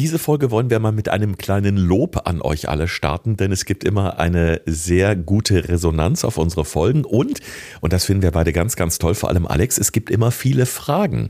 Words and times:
Diese 0.00 0.18
Folge 0.18 0.50
wollen 0.50 0.70
wir 0.70 0.78
mal 0.78 0.92
mit 0.92 1.10
einem 1.10 1.36
kleinen 1.36 1.76
Lob 1.76 2.26
an 2.26 2.40
euch 2.40 2.70
alle 2.70 2.88
starten, 2.88 3.36
denn 3.36 3.52
es 3.52 3.66
gibt 3.66 3.84
immer 3.84 4.18
eine 4.18 4.62
sehr 4.64 5.14
gute 5.14 5.68
Resonanz 5.68 6.24
auf 6.24 6.38
unsere 6.38 6.64
Folgen 6.64 7.04
und, 7.04 7.40
und 7.82 7.92
das 7.92 8.06
finden 8.06 8.22
wir 8.22 8.30
beide 8.30 8.54
ganz, 8.54 8.76
ganz 8.76 8.96
toll, 8.96 9.14
vor 9.14 9.28
allem 9.28 9.46
Alex, 9.46 9.76
es 9.76 9.92
gibt 9.92 10.08
immer 10.08 10.30
viele 10.30 10.64
Fragen. 10.64 11.28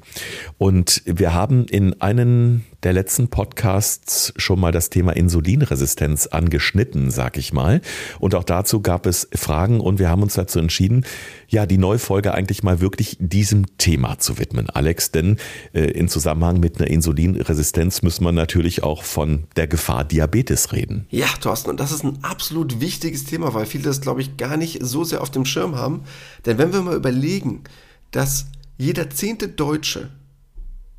Und 0.56 1.02
wir 1.04 1.34
haben 1.34 1.64
in 1.64 2.00
einen 2.00 2.64
der 2.82 2.92
letzten 2.92 3.28
Podcasts 3.28 4.32
schon 4.36 4.58
mal 4.58 4.72
das 4.72 4.90
Thema 4.90 5.12
Insulinresistenz 5.12 6.26
angeschnitten, 6.26 7.10
sag 7.10 7.36
ich 7.36 7.52
mal. 7.52 7.82
Und 8.18 8.34
auch 8.34 8.44
dazu 8.44 8.80
gab 8.80 9.06
es 9.06 9.28
Fragen 9.34 9.80
und 9.80 9.98
wir 9.98 10.08
haben 10.08 10.22
uns 10.22 10.34
dazu 10.34 10.58
entschieden, 10.58 11.04
ja, 11.48 11.66
die 11.66 11.78
neue 11.78 11.98
Folge 11.98 12.32
eigentlich 12.32 12.62
mal 12.62 12.80
wirklich 12.80 13.16
diesem 13.20 13.76
Thema 13.76 14.18
zu 14.18 14.38
widmen, 14.38 14.70
Alex. 14.70 15.10
Denn 15.10 15.36
äh, 15.72 15.82
in 15.90 16.08
Zusammenhang 16.08 16.60
mit 16.60 16.78
einer 16.78 16.90
Insulinresistenz 16.90 18.02
müssen 18.02 18.24
wir 18.24 18.32
natürlich 18.32 18.82
auch 18.82 19.04
von 19.04 19.44
der 19.56 19.66
Gefahr 19.66 20.04
Diabetes 20.04 20.72
reden. 20.72 21.06
Ja, 21.10 21.26
Thorsten, 21.40 21.70
und 21.70 21.80
das 21.80 21.92
ist 21.92 22.04
ein 22.04 22.22
absolut 22.22 22.80
wichtiges 22.80 23.24
Thema, 23.24 23.52
weil 23.52 23.66
viele 23.66 23.84
das, 23.84 24.00
glaube 24.00 24.22
ich, 24.22 24.36
gar 24.36 24.56
nicht 24.56 24.78
so 24.82 25.04
sehr 25.04 25.20
auf 25.20 25.30
dem 25.30 25.44
Schirm 25.44 25.76
haben. 25.76 26.04
Denn 26.46 26.56
wenn 26.56 26.72
wir 26.72 26.80
mal 26.80 26.96
überlegen, 26.96 27.64
dass 28.10 28.46
jeder 28.78 29.10
zehnte 29.10 29.48
Deutsche 29.48 30.10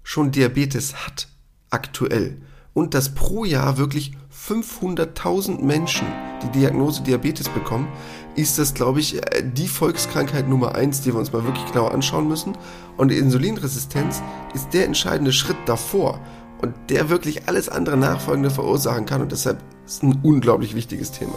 schon 0.04 0.32
Diabetes 0.32 1.08
hat, 1.08 1.28
aktuell, 1.72 2.38
und 2.74 2.94
dass 2.94 3.14
pro 3.14 3.44
Jahr 3.44 3.78
wirklich 3.78 4.14
500.000 4.48 5.62
Menschen 5.62 6.08
die 6.42 6.60
Diagnose 6.60 7.04
Diabetes 7.04 7.50
bekommen, 7.50 7.88
ist 8.36 8.58
das, 8.58 8.74
glaube 8.74 9.02
ich, 9.02 9.18
äh, 9.18 9.44
die 9.44 9.68
Volkskrankheit 9.68 10.48
Nummer 10.48 10.76
eins, 10.76 11.02
die 11.02 11.14
wir 11.14 11.20
uns 11.20 11.34
mal 11.34 11.44
wirklich 11.44 11.66
genau 11.66 11.88
anschauen 11.88 12.28
müssen. 12.28 12.58
Und 12.98 13.10
die 13.10 13.18
Insulinresistenz 13.18 14.22
ist 14.54 14.74
der 14.74 14.86
entscheidende 14.86 15.34
Schritt 15.34 15.58
davor 15.66 16.20
und 16.62 16.74
der 16.90 17.10
wirklich 17.10 17.48
alles 17.48 17.68
andere 17.68 17.98
Nachfolgende 17.98 18.50
verursachen 18.50 19.06
kann. 19.06 19.22
Und 19.22 19.32
deshalb 19.32 19.58
ist 19.86 19.98
es 19.98 20.04
ein 20.04 20.20
unglaublich 20.24 20.76
wichtiges 20.76 21.12
Thema. 21.12 21.36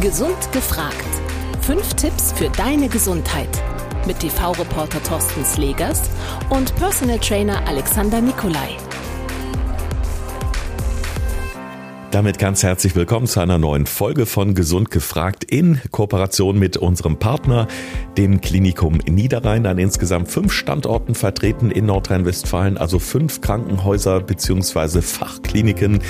Gesund 0.00 0.50
gefragt. 0.52 0.94
Fünf 1.60 1.94
Tipps 1.94 2.32
für 2.32 2.50
deine 2.50 2.88
Gesundheit. 2.88 3.62
Mit 4.06 4.18
TV-Reporter 4.18 5.02
Thorsten 5.02 5.44
Slegers 5.44 6.02
und 6.50 6.74
Personal 6.76 7.18
Trainer 7.20 7.66
Alexander 7.66 8.20
Nikolai. 8.20 8.76
Damit 12.14 12.38
ganz 12.38 12.62
herzlich 12.62 12.94
willkommen 12.94 13.26
zu 13.26 13.40
einer 13.40 13.58
neuen 13.58 13.86
Folge 13.86 14.24
von 14.24 14.54
Gesund 14.54 14.92
gefragt 14.92 15.42
in 15.42 15.80
Kooperation 15.90 16.56
mit 16.56 16.76
unserem 16.76 17.18
Partner, 17.18 17.66
dem 18.16 18.40
Klinikum 18.40 18.98
Niederrhein, 18.98 19.66
an 19.66 19.78
insgesamt 19.78 20.30
fünf 20.30 20.52
Standorten 20.52 21.16
vertreten 21.16 21.72
in 21.72 21.86
Nordrhein-Westfalen, 21.86 22.78
also 22.78 23.00
fünf 23.00 23.40
Krankenhäuser 23.40 24.20
beziehungsweise 24.20 25.02
Fachkliniken 25.02 26.04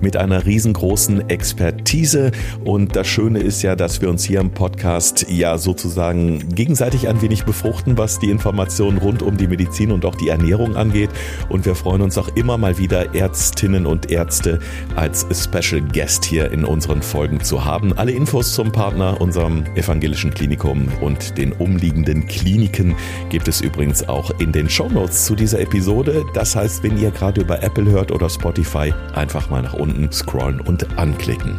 mit 0.00 0.16
einer 0.16 0.46
riesengroßen 0.46 1.28
Expertise. 1.28 2.32
Und 2.64 2.96
das 2.96 3.06
Schöne 3.06 3.40
ist 3.40 3.60
ja, 3.60 3.76
dass 3.76 4.00
wir 4.00 4.08
uns 4.08 4.24
hier 4.24 4.40
im 4.40 4.52
Podcast 4.52 5.26
ja 5.28 5.58
sozusagen 5.58 6.54
gegenseitig 6.54 7.06
ein 7.06 7.20
wenig 7.20 7.44
befruchten, 7.44 7.98
was 7.98 8.18
die 8.18 8.30
Informationen 8.30 8.96
rund 8.96 9.22
um 9.22 9.36
die 9.36 9.48
Medizin 9.48 9.92
und 9.92 10.06
auch 10.06 10.14
die 10.14 10.30
Ernährung 10.30 10.76
angeht. 10.76 11.10
Und 11.50 11.66
wir 11.66 11.74
freuen 11.74 12.00
uns 12.00 12.16
auch 12.16 12.34
immer 12.34 12.56
mal 12.56 12.78
wieder 12.78 13.14
Ärztinnen 13.14 13.84
und 13.84 14.10
Ärzte 14.10 14.60
als 14.96 15.26
Special 15.52 15.82
Guest 15.82 16.24
hier 16.24 16.52
in 16.52 16.64
unseren 16.64 17.02
Folgen 17.02 17.42
zu 17.42 17.64
haben. 17.64 17.92
Alle 17.98 18.12
Infos 18.12 18.54
zum 18.54 18.70
Partner, 18.70 19.20
unserem 19.20 19.64
evangelischen 19.74 20.32
Klinikum 20.32 20.86
und 21.00 21.36
den 21.36 21.52
umliegenden 21.52 22.26
Kliniken 22.26 22.94
gibt 23.30 23.48
es 23.48 23.60
übrigens 23.60 24.08
auch 24.08 24.30
in 24.38 24.52
den 24.52 24.70
Show 24.70 24.88
Notes 24.88 25.24
zu 25.24 25.34
dieser 25.34 25.58
Episode. 25.58 26.24
Das 26.34 26.54
heißt, 26.54 26.84
wenn 26.84 26.96
ihr 26.96 27.10
gerade 27.10 27.40
über 27.40 27.62
Apple 27.64 27.90
hört 27.90 28.12
oder 28.12 28.30
Spotify, 28.30 28.94
einfach 29.12 29.50
mal 29.50 29.62
nach 29.62 29.74
unten 29.74 30.12
scrollen 30.12 30.60
und 30.60 30.96
anklicken. 30.96 31.58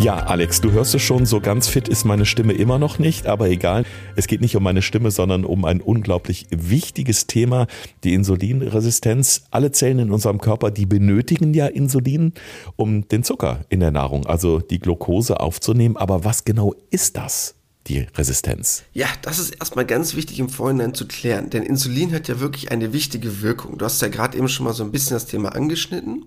Ja, 0.00 0.14
Alex, 0.14 0.60
du 0.60 0.70
hörst 0.70 0.94
es 0.94 1.02
schon, 1.02 1.26
so 1.26 1.40
ganz 1.40 1.66
fit 1.66 1.88
ist 1.88 2.04
meine 2.04 2.24
Stimme 2.24 2.52
immer 2.52 2.78
noch 2.78 3.00
nicht, 3.00 3.26
aber 3.26 3.48
egal. 3.48 3.84
Es 4.14 4.28
geht 4.28 4.40
nicht 4.40 4.54
um 4.54 4.62
meine 4.62 4.80
Stimme, 4.80 5.10
sondern 5.10 5.44
um 5.44 5.64
ein 5.64 5.80
unglaublich 5.80 6.46
wichtiges 6.50 7.26
Thema, 7.26 7.66
die 8.04 8.14
Insulinresistenz. 8.14 9.42
Alle 9.50 9.72
Zellen 9.72 9.98
in 9.98 10.12
unserem 10.12 10.40
Körper, 10.40 10.70
die 10.70 10.86
benötigen 10.86 11.52
ja 11.52 11.66
Insulin, 11.66 12.32
um 12.76 13.08
den 13.08 13.24
Zucker 13.24 13.64
in 13.70 13.80
der 13.80 13.90
Nahrung, 13.90 14.24
also 14.26 14.60
die 14.60 14.78
Glucose 14.78 15.40
aufzunehmen. 15.40 15.96
Aber 15.96 16.24
was 16.24 16.44
genau 16.44 16.74
ist 16.90 17.16
das? 17.16 17.56
die 17.88 18.06
Resistenz? 18.16 18.84
Ja, 18.92 19.06
das 19.22 19.38
ist 19.38 19.50
erstmal 19.50 19.86
ganz 19.86 20.14
wichtig 20.14 20.38
im 20.40 20.50
Vorhinein 20.50 20.92
zu 20.92 21.08
klären, 21.08 21.48
denn 21.48 21.62
Insulin 21.62 22.12
hat 22.12 22.28
ja 22.28 22.38
wirklich 22.38 22.70
eine 22.70 22.92
wichtige 22.92 23.40
Wirkung. 23.40 23.78
Du 23.78 23.84
hast 23.86 24.02
ja 24.02 24.08
gerade 24.08 24.36
eben 24.36 24.48
schon 24.48 24.64
mal 24.64 24.74
so 24.74 24.84
ein 24.84 24.92
bisschen 24.92 25.14
das 25.14 25.24
Thema 25.24 25.54
angeschnitten. 25.54 26.26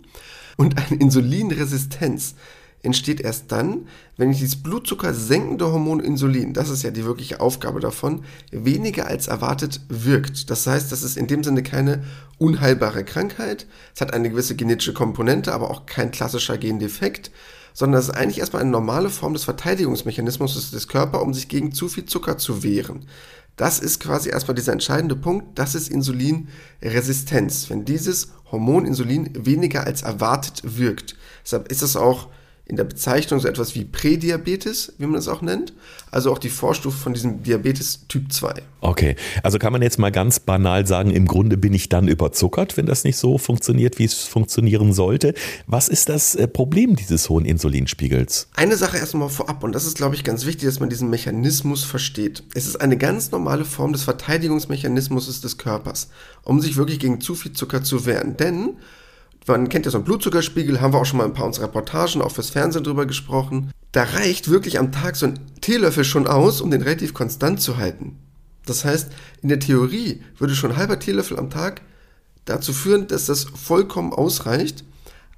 Und 0.57 0.77
eine 0.77 0.99
Insulinresistenz 0.99 2.33
entsteht 2.83 3.21
erst 3.21 3.51
dann, 3.51 3.87
wenn 4.17 4.31
dieses 4.31 4.61
Blutzucker 4.61 5.13
senkende 5.13 5.71
Hormon 5.71 5.99
Insulin, 5.99 6.53
das 6.53 6.69
ist 6.69 6.83
ja 6.83 6.91
die 6.91 7.05
wirkliche 7.05 7.39
Aufgabe 7.39 7.79
davon, 7.79 8.23
weniger 8.51 9.07
als 9.07 9.27
erwartet 9.27 9.81
wirkt. 9.89 10.49
Das 10.49 10.65
heißt, 10.65 10.91
das 10.91 11.03
ist 11.03 11.17
in 11.17 11.27
dem 11.27 11.43
Sinne 11.43 11.63
keine 11.63 12.03
unheilbare 12.37 13.03
Krankheit. 13.03 13.67
Es 13.93 14.01
hat 14.01 14.13
eine 14.13 14.29
gewisse 14.29 14.55
genetische 14.55 14.93
Komponente, 14.93 15.53
aber 15.53 15.69
auch 15.69 15.85
kein 15.85 16.11
klassischer 16.11 16.57
Gendefekt, 16.57 17.31
sondern 17.73 17.99
es 17.99 18.09
ist 18.09 18.15
eigentlich 18.15 18.39
erstmal 18.39 18.63
eine 18.63 18.71
normale 18.71 19.09
Form 19.09 19.33
des 19.33 19.43
Verteidigungsmechanismus 19.43 20.71
des 20.71 20.87
Körpers, 20.87 21.21
um 21.21 21.33
sich 21.33 21.47
gegen 21.47 21.71
zu 21.71 21.87
viel 21.87 22.05
Zucker 22.05 22.37
zu 22.37 22.63
wehren. 22.63 23.05
Das 23.57 23.79
ist 23.79 23.99
quasi 23.99 24.29
erstmal 24.29 24.55
dieser 24.55 24.71
entscheidende 24.71 25.15
Punkt, 25.15 25.59
das 25.59 25.75
ist 25.75 25.89
Insulinresistenz, 25.89 27.69
wenn 27.69 27.85
dieses 27.85 28.29
Hormon 28.51 28.85
Insulin 28.85 29.29
weniger 29.33 29.85
als 29.85 30.01
erwartet 30.01 30.61
wirkt. 30.63 31.15
Deshalb 31.43 31.71
ist 31.71 31.83
es 31.83 31.95
auch 31.95 32.29
in 32.65 32.77
der 32.77 32.83
Bezeichnung 32.85 33.39
so 33.39 33.47
etwas 33.47 33.75
wie 33.75 33.83
Prädiabetes, 33.83 34.93
wie 34.97 35.05
man 35.05 35.19
es 35.19 35.27
auch 35.27 35.41
nennt. 35.41 35.73
Also 36.09 36.31
auch 36.31 36.37
die 36.37 36.49
Vorstufe 36.49 36.97
von 36.97 37.13
diesem 37.13 37.43
Diabetes 37.43 38.07
Typ 38.07 38.31
2. 38.31 38.53
Okay, 38.79 39.15
also 39.43 39.59
kann 39.59 39.73
man 39.73 39.81
jetzt 39.81 39.99
mal 39.99 40.11
ganz 40.11 40.39
banal 40.39 40.87
sagen, 40.87 41.11
im 41.11 41.27
Grunde 41.27 41.57
bin 41.57 41.73
ich 41.73 41.89
dann 41.89 42.07
überzuckert, 42.07 42.77
wenn 42.77 42.85
das 42.85 43.03
nicht 43.03 43.17
so 43.17 43.37
funktioniert, 43.37 43.99
wie 43.99 44.05
es 44.05 44.23
funktionieren 44.23 44.93
sollte. 44.93 45.33
Was 45.67 45.89
ist 45.89 46.09
das 46.09 46.35
äh, 46.35 46.47
Problem 46.47 46.95
dieses 46.95 47.29
hohen 47.29 47.45
Insulinspiegels? 47.45 48.47
Eine 48.55 48.77
Sache 48.77 48.97
erstmal 48.97 49.29
vorab, 49.29 49.63
und 49.63 49.73
das 49.73 49.85
ist, 49.85 49.97
glaube 49.97 50.15
ich, 50.15 50.23
ganz 50.23 50.45
wichtig, 50.45 50.67
dass 50.67 50.79
man 50.79 50.89
diesen 50.89 51.09
Mechanismus 51.09 51.83
versteht. 51.83 52.43
Es 52.53 52.67
ist 52.67 52.79
eine 52.79 52.97
ganz 52.97 53.31
normale 53.31 53.65
Form 53.65 53.93
des 53.93 54.03
Verteidigungsmechanismus 54.03 55.41
des 55.41 55.57
Körpers, 55.57 56.09
um 56.43 56.61
sich 56.61 56.77
wirklich 56.77 56.99
gegen 56.99 57.21
zu 57.21 57.35
viel 57.35 57.51
Zucker 57.51 57.83
zu 57.83 58.05
wehren. 58.05 58.37
Denn 58.37 58.77
man 59.47 59.69
kennt 59.69 59.85
ja 59.85 59.91
so 59.91 59.97
einen 59.97 60.05
Blutzuckerspiegel, 60.05 60.81
haben 60.81 60.93
wir 60.93 60.99
auch 60.99 61.05
schon 61.05 61.17
mal 61.17 61.25
ein 61.25 61.33
paar 61.33 61.47
unserer 61.47 61.65
Reportagen 61.65 62.21
auch 62.21 62.31
fürs 62.31 62.51
Fernsehen 62.51 62.83
drüber 62.83 63.05
gesprochen. 63.05 63.71
Da 63.91 64.03
reicht 64.03 64.49
wirklich 64.49 64.79
am 64.79 64.91
Tag 64.91 65.15
so 65.15 65.25
ein 65.25 65.39
Teelöffel 65.61 66.03
schon 66.03 66.27
aus, 66.27 66.61
um 66.61 66.71
den 66.71 66.81
relativ 66.81 67.13
konstant 67.13 67.61
zu 67.61 67.77
halten. 67.77 68.17
Das 68.65 68.85
heißt, 68.85 69.11
in 69.41 69.49
der 69.49 69.59
Theorie 69.59 70.21
würde 70.37 70.55
schon 70.55 70.71
ein 70.71 70.77
halber 70.77 70.99
Teelöffel 70.99 71.39
am 71.39 71.49
Tag 71.49 71.81
dazu 72.45 72.73
führen, 72.73 73.07
dass 73.07 73.25
das 73.25 73.43
vollkommen 73.43 74.13
ausreicht. 74.13 74.83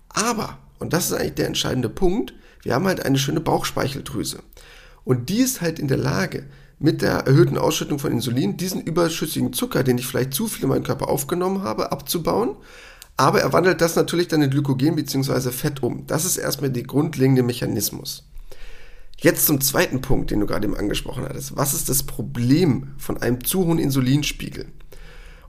Aber, 0.10 0.58
und 0.80 0.94
das 0.94 1.06
ist 1.06 1.14
eigentlich 1.14 1.36
der 1.36 1.48
entscheidende 1.48 1.90
Punkt, 1.90 2.34
wir 2.62 2.76
haben 2.76 2.86
halt 2.86 3.06
eine 3.06 3.18
schöne 3.18 3.40
Bauchspeicheldrüse. 3.40 4.40
Und 5.06 5.30
die 5.30 5.40
ist 5.40 5.62
halt 5.62 5.80
in 5.80 5.88
der 5.88 5.98
Lage, 5.98 6.46
mit 6.80 7.02
der 7.02 7.20
erhöhten 7.20 7.58
Ausschüttung 7.58 8.00
von 8.00 8.12
Insulin 8.12 8.58
diesen 8.58 8.82
überschüssigen 8.82 9.54
Zucker, 9.54 9.84
den 9.84 9.98
ich 9.98 10.08
vielleicht 10.08 10.34
zu 10.34 10.48
viel 10.48 10.64
in 10.64 10.70
meinen 10.70 10.84
Körper 10.84 11.08
aufgenommen 11.08 11.64
habe, 11.64 11.92
abzubauen 11.92 12.58
aber 13.18 13.42
er 13.42 13.54
wandelt 13.54 13.82
das 13.82 13.96
natürlich 13.96 14.28
dann 14.28 14.42
in 14.42 14.50
Glykogen 14.50 14.96
bzw. 14.96 15.52
Fett 15.52 15.84
um. 15.84 16.08
Das 16.08 16.26
ist 16.26 16.38
erstmal 16.38 16.72
der 16.72 16.84
grundlegende 16.84 17.44
Mechanismus. 17.44 18.24
Jetzt 19.18 19.46
zum 19.46 19.62
zweiten 19.62 20.02
Punkt, 20.02 20.32
den 20.32 20.40
du 20.40 20.46
gerade 20.46 20.68
eben 20.68 20.76
angesprochen 20.76 21.24
hattest. 21.24 21.56
Was 21.56 21.74
ist 21.74 21.88
das 21.90 22.04
Problem 22.04 22.94
von 22.98 23.22
einem 23.22 23.44
zu 23.44 23.66
hohen 23.66 23.80
Insulinspiegel? 23.80 24.66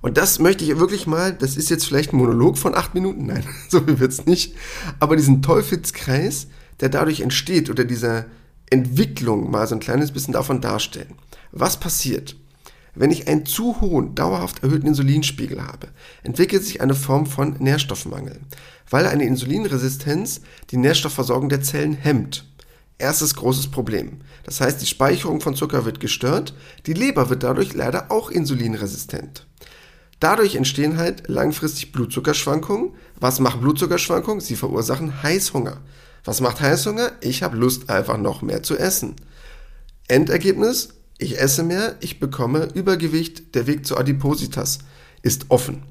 Und 0.01 0.19
das 0.19 0.39
möchte 0.39 0.65
ich 0.65 0.79
wirklich 0.79 1.07
mal, 1.07 1.33
das 1.33 1.57
ist 1.57 1.71
jetzt 1.71 1.87
vielleicht 1.87 2.13
ein 2.13 2.19
Monolog 2.19 2.59
von 2.59 2.75
acht 2.75 2.95
Minuten, 2.95 3.27
nein, 3.29 3.45
so 3.71 3.87
wird 3.87 4.13
es 4.13 4.27
nicht, 4.27 4.55
aber 5.01 5.17
diesen 5.17 5.41
Teufelskreis, 5.41 6.49
der 6.81 6.91
dadurch 6.91 7.21
entsteht 7.21 7.71
oder 7.71 7.85
dieser 7.85 8.27
Entwicklung 8.69 9.51
mal 9.51 9.67
so 9.67 9.75
ein 9.75 9.81
kleines 9.81 10.13
bisschen 10.13 10.35
davon 10.35 10.61
darstellen. 10.61 11.15
Was 11.53 11.81
passiert? 11.81 12.37
Wenn 12.95 13.11
ich 13.11 13.27
einen 13.27 13.45
zu 13.45 13.81
hohen, 13.81 14.15
dauerhaft 14.15 14.63
erhöhten 14.63 14.87
Insulinspiegel 14.87 15.63
habe, 15.63 15.89
entwickelt 16.23 16.65
sich 16.65 16.81
eine 16.81 16.95
Form 16.95 17.27
von 17.27 17.57
Nährstoffmangel, 17.59 18.41
weil 18.89 19.07
eine 19.07 19.25
Insulinresistenz 19.25 20.41
die 20.71 20.77
Nährstoffversorgung 20.77 21.49
der 21.49 21.63
Zellen 21.63 21.95
hemmt. 21.95 22.45
Erstes 22.99 23.35
großes 23.35 23.73
Problem. 23.73 24.21
Das 24.45 24.61
heißt, 24.61 24.81
die 24.81 24.87
Speicherung 24.87 25.41
von 25.41 25.57
Zucker 25.57 25.85
wird 25.85 25.99
gestört, 25.99 26.55
die 26.87 26.93
Leber 26.93 27.29
wird 27.31 27.43
dadurch 27.43 27.75
leider 27.75 28.13
auch 28.13 28.31
insulinresistent. 28.31 29.47
Dadurch 30.21 30.55
entstehen 30.55 30.97
halt 30.97 31.29
langfristig 31.29 31.91
Blutzuckerschwankungen. 31.91 32.93
Was 33.19 33.41
macht 33.41 33.61
Blutzuckerschwankungen? 33.61 34.41
Sie 34.41 34.57
verursachen 34.57 35.23
Heißhunger. 35.23 35.79
Was 36.25 36.41
macht 36.41 36.61
Heißhunger? 36.61 37.13
Ich 37.21 37.43
habe 37.43 37.57
Lust 37.57 37.91
einfach 37.91 38.17
noch 38.17 38.41
mehr 38.41 38.63
zu 38.63 38.79
essen. 38.79 39.17
Endergebnis? 40.09 40.91
Ich 41.19 41.41
esse 41.41 41.63
mehr, 41.63 41.95
ich 42.01 42.19
bekomme 42.19 42.69
Übergewicht, 42.75 43.55
der 43.55 43.67
Weg 43.69 43.87
zur 43.87 44.01
Adipositas 44.01 44.81
ist 45.23 45.47
offen. 45.49 45.83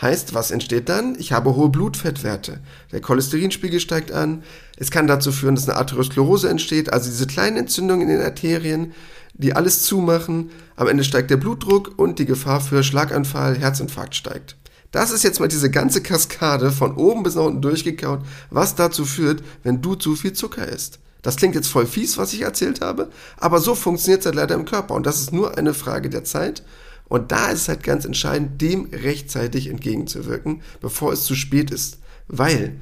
Heißt, 0.00 0.34
was 0.34 0.50
entsteht 0.50 0.88
dann? 0.88 1.14
Ich 1.18 1.32
habe 1.32 1.54
hohe 1.54 1.68
Blutfettwerte. 1.68 2.60
Der 2.90 3.00
Cholesterinspiegel 3.00 3.78
steigt 3.78 4.10
an. 4.10 4.42
Es 4.76 4.90
kann 4.90 5.06
dazu 5.06 5.30
führen, 5.30 5.54
dass 5.54 5.68
eine 5.68 5.78
Arteriosklerose 5.78 6.48
entsteht, 6.48 6.92
also 6.92 7.10
diese 7.10 7.26
kleinen 7.26 7.58
Entzündungen 7.58 8.08
in 8.08 8.16
den 8.16 8.26
Arterien, 8.26 8.92
die 9.34 9.52
alles 9.52 9.82
zumachen. 9.82 10.50
Am 10.74 10.88
Ende 10.88 11.04
steigt 11.04 11.30
der 11.30 11.36
Blutdruck 11.36 11.98
und 11.98 12.18
die 12.18 12.26
Gefahr 12.26 12.60
für 12.60 12.82
Schlaganfall, 12.82 13.56
Herzinfarkt 13.58 14.14
steigt. 14.14 14.56
Das 14.90 15.10
ist 15.10 15.22
jetzt 15.22 15.38
mal 15.38 15.48
diese 15.48 15.70
ganze 15.70 16.02
Kaskade 16.02 16.72
von 16.72 16.96
oben 16.96 17.22
bis 17.22 17.34
nach 17.34 17.44
unten 17.44 17.62
durchgekaut, 17.62 18.20
was 18.50 18.74
dazu 18.74 19.04
führt, 19.04 19.42
wenn 19.62 19.82
du 19.82 19.94
zu 19.94 20.16
viel 20.16 20.32
Zucker 20.32 20.66
isst. 20.66 20.98
Das 21.22 21.36
klingt 21.36 21.54
jetzt 21.54 21.68
voll 21.68 21.86
fies, 21.86 22.18
was 22.18 22.32
ich 22.32 22.42
erzählt 22.42 22.80
habe, 22.80 23.08
aber 23.36 23.60
so 23.60 23.74
funktioniert 23.74 24.20
es 24.20 24.26
halt 24.26 24.34
leider 24.34 24.56
im 24.56 24.64
Körper 24.64 24.94
und 24.94 25.06
das 25.06 25.20
ist 25.20 25.32
nur 25.32 25.56
eine 25.56 25.72
Frage 25.72 26.10
der 26.10 26.24
Zeit. 26.24 26.62
Und 27.08 27.30
da 27.30 27.50
ist 27.50 27.62
es 27.62 27.68
halt 27.68 27.82
ganz 27.82 28.04
entscheidend, 28.04 28.60
dem 28.62 28.88
rechtzeitig 28.90 29.68
entgegenzuwirken, 29.68 30.62
bevor 30.80 31.12
es 31.12 31.24
zu 31.24 31.34
spät 31.34 31.70
ist. 31.70 31.98
Weil 32.26 32.76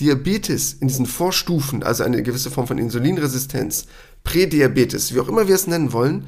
Diabetes 0.00 0.72
in 0.72 0.88
diesen 0.88 1.06
Vorstufen, 1.06 1.82
also 1.82 2.02
eine 2.02 2.22
gewisse 2.22 2.50
Form 2.50 2.66
von 2.66 2.78
Insulinresistenz, 2.78 3.86
Prädiabetes, 4.24 5.14
wie 5.14 5.20
auch 5.20 5.28
immer 5.28 5.48
wir 5.48 5.54
es 5.54 5.66
nennen 5.66 5.92
wollen, 5.92 6.24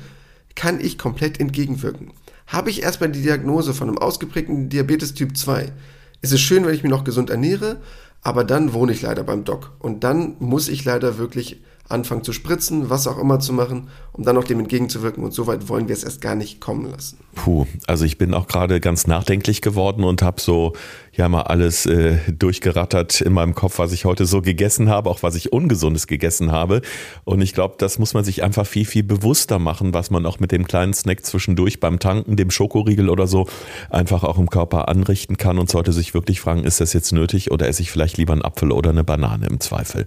kann 0.55 0.81
ich 0.81 0.99
komplett 0.99 1.41
entgegenwirken. 1.41 2.13
Habe 2.47 2.71
ich 2.71 2.83
erstmal 2.83 3.11
die 3.11 3.23
Diagnose 3.23 3.75
von 3.75 3.89
einem 3.89 3.99
ausgeprägten 3.99 4.69
Diabetes 4.69 5.15
Typ 5.15 5.37
2, 5.37 5.73
ist 6.23 6.33
es 6.33 6.41
schön, 6.41 6.65
wenn 6.65 6.75
ich 6.75 6.83
mich 6.83 6.91
noch 6.91 7.05
gesund 7.05 7.31
ernähre, 7.31 7.81
aber 8.23 8.45
dann 8.45 8.73
wohne 8.73 8.93
ich 8.93 9.03
leider 9.03 9.25
beim 9.25 9.45
Doc. 9.45 9.73
Und 9.79 10.05
dann 10.05 10.37
muss 10.39 10.69
ich 10.69 10.85
leider 10.85 11.19
wirklich 11.19 11.63
anfangen 11.89 12.25
zu 12.25 12.33
spritzen, 12.33 12.91
was 12.91 13.07
auch 13.07 13.19
immer 13.19 13.39
zu 13.39 13.53
machen, 13.53 13.89
um 14.13 14.25
dann 14.25 14.37
auch 14.37 14.45
dem 14.45 14.59
entgegenzuwirken. 14.59 15.23
Und 15.23 15.33
so 15.33 15.47
weit 15.47 15.69
wollen 15.69 15.89
wir 15.89 15.95
es 15.95 16.05
erst 16.05 16.21
gar 16.21 16.35
nicht 16.35 16.61
kommen 16.61 16.91
lassen. 16.91 17.19
Puh, 17.35 17.67
also 17.87 18.05
ich 18.05 18.19
bin 18.19 18.35
auch 18.35 18.47
gerade 18.47 18.81
ganz 18.81 19.07
nachdenklich 19.07 19.61
geworden 19.61 20.05
und 20.05 20.23
habe 20.23 20.41
so 20.41 20.73
ja 21.13 21.29
mal 21.29 21.43
alles 21.43 21.87
äh, 21.87 22.19
durchgerattert 22.31 23.21
in 23.21 23.33
meinem 23.33 23.55
Kopf, 23.55 23.79
was 23.79 23.93
ich 23.93 24.05
heute 24.05 24.27
so 24.27 24.43
gegessen 24.43 24.89
habe, 24.89 25.11
auch 25.11 25.23
was 25.23 25.35
ich 25.35 25.53
ungesundes 25.53 26.07
gegessen 26.07 26.53
habe. 26.53 26.83
Und 27.25 27.41
ich 27.41 27.55
glaube, 27.55 27.77
das 27.79 27.99
muss 27.99 28.15
man 28.15 28.25
sich 28.25 28.43
einfach 28.43 28.67
viel, 28.67 28.85
viel 28.85 29.03
bewusster 29.03 29.59
machen, 29.59 29.95
was 29.95 30.11
man 30.11 30.27
auch 30.27 30.41
mit 30.41 30.53
dem 30.53 30.67
kleinen 30.67 30.95
Snack 30.95 31.25
zwischendurch 31.25 31.81
beim 31.81 31.99
Tanken, 31.99 32.37
dem 32.37 32.51
Schokoriegel 32.51 33.09
oder 33.09 33.27
so, 33.27 33.47
einfach 33.91 34.25
auch 34.25 34.39
im 34.39 34.51
Körper 34.51 34.89
anrichten 34.89 35.37
kann 35.37 35.59
und 35.59 35.71
sollte 35.71 35.93
sich 35.93 36.15
wirklich 36.15 36.41
fragen, 36.41 36.65
ist 36.65 36.81
das 36.81 36.93
jetzt 36.93 37.13
nötig 37.13 37.51
oder 37.51 37.69
esse 37.69 37.83
ich 37.83 37.91
vielleicht 37.91 38.17
lieber 38.19 38.33
einen 38.33 38.43
Apfel 38.43 38.73
oder 38.73 38.91
eine 38.91 39.05
Banane 39.05 39.47
im 39.47 39.61
Zweifel. 39.61 40.07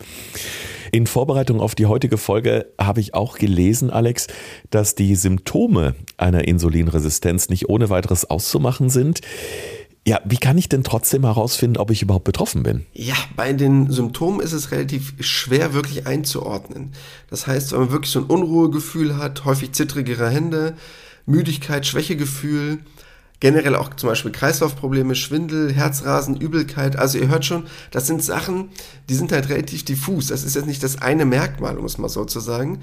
In 0.91 1.07
Vorbereitung 1.07 1.59
auf 1.61 1.75
die 1.75 1.85
heutige 1.85 2.17
Folge 2.17 2.67
habe 2.79 2.99
ich 2.99 3.13
auch 3.13 3.37
gelesen, 3.37 3.89
Alex, 3.89 4.27
dass 4.69 4.95
die 4.95 5.15
Symptome 5.15 5.95
einer 6.17 6.47
Insulinresistenz 6.47 7.49
nicht 7.49 7.69
ohne 7.69 7.89
weiteres 7.89 8.29
auszumachen 8.29 8.89
sind. 8.89 9.21
Ja, 10.07 10.19
wie 10.25 10.37
kann 10.37 10.57
ich 10.57 10.69
denn 10.69 10.83
trotzdem 10.83 11.23
herausfinden, 11.23 11.77
ob 11.77 11.91
ich 11.91 12.01
überhaupt 12.01 12.23
betroffen 12.23 12.63
bin? 12.63 12.85
Ja, 12.93 13.15
bei 13.35 13.53
den 13.53 13.91
Symptomen 13.91 14.39
ist 14.39 14.53
es 14.53 14.71
relativ 14.71 15.13
schwer 15.19 15.73
wirklich 15.73 16.07
einzuordnen. 16.07 16.93
Das 17.29 17.45
heißt, 17.45 17.73
wenn 17.73 17.79
man 17.81 17.91
wirklich 17.91 18.11
so 18.11 18.19
ein 18.19 18.25
Unruhegefühl 18.25 19.17
hat, 19.17 19.45
häufig 19.45 19.73
zittrigere 19.73 20.29
Hände, 20.29 20.75
Müdigkeit, 21.25 21.85
Schwächegefühl, 21.85 22.79
generell 23.39 23.75
auch 23.75 23.93
zum 23.93 24.09
Beispiel 24.09 24.31
Kreislaufprobleme, 24.31 25.15
Schwindel, 25.15 25.71
Herzrasen, 25.71 26.35
Übelkeit. 26.35 26.97
Also 26.97 27.17
ihr 27.17 27.29
hört 27.29 27.45
schon, 27.45 27.67
das 27.91 28.07
sind 28.07 28.23
Sachen, 28.23 28.69
die 29.07 29.15
sind 29.15 29.31
halt 29.31 29.49
relativ 29.49 29.85
diffus. 29.85 30.27
Das 30.27 30.43
ist 30.43 30.55
jetzt 30.55 30.67
nicht 30.67 30.83
das 30.83 31.01
eine 31.01 31.25
Merkmal, 31.25 31.77
um 31.77 31.85
es 31.85 31.97
mal 31.97 32.09
so 32.09 32.25
zu 32.25 32.39
sagen. 32.39 32.79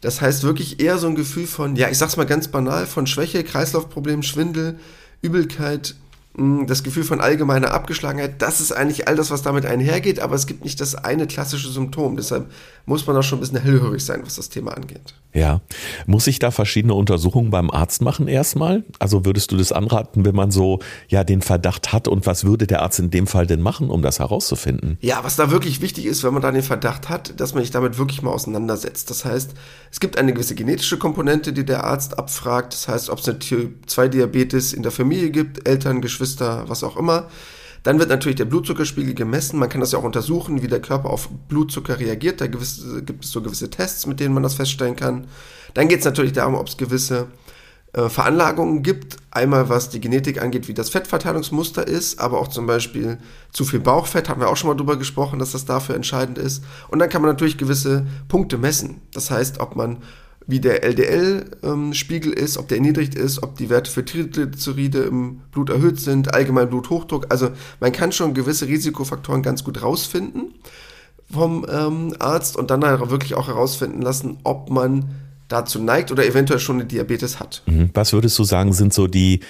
Das 0.00 0.20
heißt 0.20 0.42
wirklich 0.42 0.80
eher 0.80 0.98
so 0.98 1.06
ein 1.06 1.14
Gefühl 1.14 1.46
von, 1.46 1.76
ja, 1.76 1.88
ich 1.88 1.96
sag's 1.96 2.18
mal 2.18 2.26
ganz 2.26 2.48
banal, 2.48 2.86
von 2.86 3.06
Schwäche, 3.06 3.42
Kreislaufproblemen, 3.42 4.22
Schwindel, 4.22 4.78
Übelkeit, 5.22 5.94
das 6.36 6.82
Gefühl 6.82 7.04
von 7.04 7.20
allgemeiner 7.20 7.72
Abgeschlagenheit, 7.72 8.42
das 8.42 8.60
ist 8.60 8.72
eigentlich 8.72 9.06
all 9.06 9.14
das, 9.14 9.30
was 9.30 9.42
damit 9.42 9.66
einhergeht, 9.66 10.18
aber 10.18 10.34
es 10.34 10.46
gibt 10.46 10.64
nicht 10.64 10.80
das 10.80 10.96
eine 10.96 11.28
klassische 11.28 11.68
Symptom. 11.68 12.16
Deshalb 12.16 12.50
muss 12.86 13.06
man 13.06 13.16
auch 13.16 13.22
schon 13.22 13.38
ein 13.38 13.40
bisschen 13.40 13.60
hellhörig 13.60 14.04
sein, 14.04 14.20
was 14.24 14.36
das 14.36 14.48
Thema 14.48 14.76
angeht. 14.76 15.14
Ja. 15.32 15.60
Muss 16.06 16.26
ich 16.26 16.38
da 16.38 16.50
verschiedene 16.50 16.94
Untersuchungen 16.94 17.50
beim 17.50 17.70
Arzt 17.70 18.02
machen 18.02 18.28
erstmal? 18.28 18.84
Also 18.98 19.24
würdest 19.24 19.52
du 19.52 19.56
das 19.56 19.72
anraten, 19.72 20.24
wenn 20.24 20.34
man 20.34 20.50
so 20.50 20.80
ja 21.08 21.24
den 21.24 21.42
Verdacht 21.42 21.92
hat 21.92 22.08
und 22.08 22.26
was 22.26 22.44
würde 22.44 22.66
der 22.66 22.82
Arzt 22.82 22.98
in 22.98 23.10
dem 23.10 23.26
Fall 23.26 23.46
denn 23.46 23.60
machen, 23.60 23.90
um 23.90 24.02
das 24.02 24.18
herauszufinden? 24.18 24.98
Ja, 25.00 25.24
was 25.24 25.36
da 25.36 25.50
wirklich 25.50 25.80
wichtig 25.80 26.06
ist, 26.06 26.24
wenn 26.24 26.32
man 26.32 26.42
da 26.42 26.50
den 26.50 26.62
Verdacht 26.62 27.08
hat, 27.08 27.40
dass 27.40 27.54
man 27.54 27.62
sich 27.62 27.72
damit 27.72 27.98
wirklich 27.98 28.22
mal 28.22 28.30
auseinandersetzt. 28.30 29.10
Das 29.10 29.24
heißt, 29.24 29.54
es 29.90 30.00
gibt 30.00 30.18
eine 30.18 30.32
gewisse 30.32 30.54
genetische 30.54 30.98
Komponente, 30.98 31.52
die 31.52 31.64
der 31.64 31.84
Arzt 31.84 32.18
abfragt. 32.18 32.72
Das 32.72 32.88
heißt, 32.88 33.10
ob 33.10 33.18
es 33.18 33.28
eine 33.28 33.38
Typ 33.38 33.88
2 33.88 34.08
Diabetes 34.08 34.72
in 34.72 34.82
der 34.82 34.92
Familie 34.92 35.30
gibt, 35.30 35.68
Eltern, 35.68 36.00
Geschwister, 36.00 36.23
Geschwister, 36.24 36.64
was 36.68 36.82
auch 36.82 36.96
immer. 36.96 37.28
Dann 37.82 37.98
wird 37.98 38.08
natürlich 38.08 38.36
der 38.36 38.46
Blutzuckerspiegel 38.46 39.12
gemessen. 39.12 39.58
Man 39.58 39.68
kann 39.68 39.82
das 39.82 39.92
ja 39.92 39.98
auch 39.98 40.04
untersuchen, 40.04 40.62
wie 40.62 40.68
der 40.68 40.80
Körper 40.80 41.10
auf 41.10 41.28
Blutzucker 41.48 42.00
reagiert. 42.00 42.40
Da 42.40 42.46
gibt 42.46 42.62
es 42.62 42.82
so 43.20 43.42
gewisse 43.42 43.68
Tests, 43.68 44.06
mit 44.06 44.20
denen 44.20 44.32
man 44.32 44.42
das 44.42 44.54
feststellen 44.54 44.96
kann. 44.96 45.26
Dann 45.74 45.88
geht 45.88 45.98
es 45.98 46.06
natürlich 46.06 46.32
darum, 46.32 46.54
ob 46.54 46.68
es 46.68 46.78
gewisse 46.78 47.26
äh, 47.92 48.08
Veranlagungen 48.08 48.82
gibt. 48.82 49.18
Einmal 49.30 49.68
was 49.68 49.90
die 49.90 50.00
Genetik 50.00 50.40
angeht, 50.40 50.66
wie 50.66 50.72
das 50.72 50.88
Fettverteilungsmuster 50.88 51.86
ist, 51.86 52.20
aber 52.20 52.38
auch 52.38 52.48
zum 52.48 52.66
Beispiel 52.66 53.18
zu 53.52 53.66
viel 53.66 53.80
Bauchfett, 53.80 54.30
haben 54.30 54.40
wir 54.40 54.48
auch 54.48 54.56
schon 54.56 54.68
mal 54.68 54.76
drüber 54.76 54.96
gesprochen, 54.96 55.38
dass 55.38 55.52
das 55.52 55.66
dafür 55.66 55.94
entscheidend 55.94 56.38
ist. 56.38 56.64
Und 56.88 57.00
dann 57.00 57.10
kann 57.10 57.20
man 57.20 57.32
natürlich 57.32 57.58
gewisse 57.58 58.06
Punkte 58.28 58.56
messen. 58.56 59.02
Das 59.12 59.30
heißt, 59.30 59.60
ob 59.60 59.76
man 59.76 59.98
wie 60.46 60.60
der 60.60 60.84
LDL-Spiegel 60.84 62.32
ähm, 62.32 62.44
ist, 62.44 62.58
ob 62.58 62.68
der 62.68 62.78
erniedrigt 62.78 63.14
ist, 63.14 63.42
ob 63.42 63.56
die 63.56 63.70
Werte 63.70 63.90
für 63.90 64.04
Triglyceride 64.04 65.02
im 65.04 65.40
Blut 65.50 65.70
erhöht 65.70 65.98
sind, 65.98 66.34
allgemein 66.34 66.68
Bluthochdruck. 66.68 67.26
Also 67.30 67.50
man 67.80 67.92
kann 67.92 68.12
schon 68.12 68.34
gewisse 68.34 68.66
Risikofaktoren 68.66 69.42
ganz 69.42 69.64
gut 69.64 69.82
rausfinden 69.82 70.54
vom 71.30 71.66
ähm, 71.70 72.14
Arzt 72.18 72.56
und 72.56 72.70
dann 72.70 72.84
halt 72.84 73.10
wirklich 73.10 73.34
auch 73.34 73.48
herausfinden 73.48 74.02
lassen, 74.02 74.38
ob 74.44 74.70
man 74.70 75.06
dazu 75.48 75.80
neigt 75.80 76.10
oder 76.10 76.26
eventuell 76.26 76.60
schon 76.60 76.76
eine 76.76 76.86
Diabetes 76.86 77.40
hat. 77.40 77.62
Mhm. 77.66 77.90
Was 77.94 78.12
würdest 78.12 78.38
du 78.38 78.44
sagen, 78.44 78.72
sind 78.72 78.92
so 78.92 79.06
die 79.06 79.40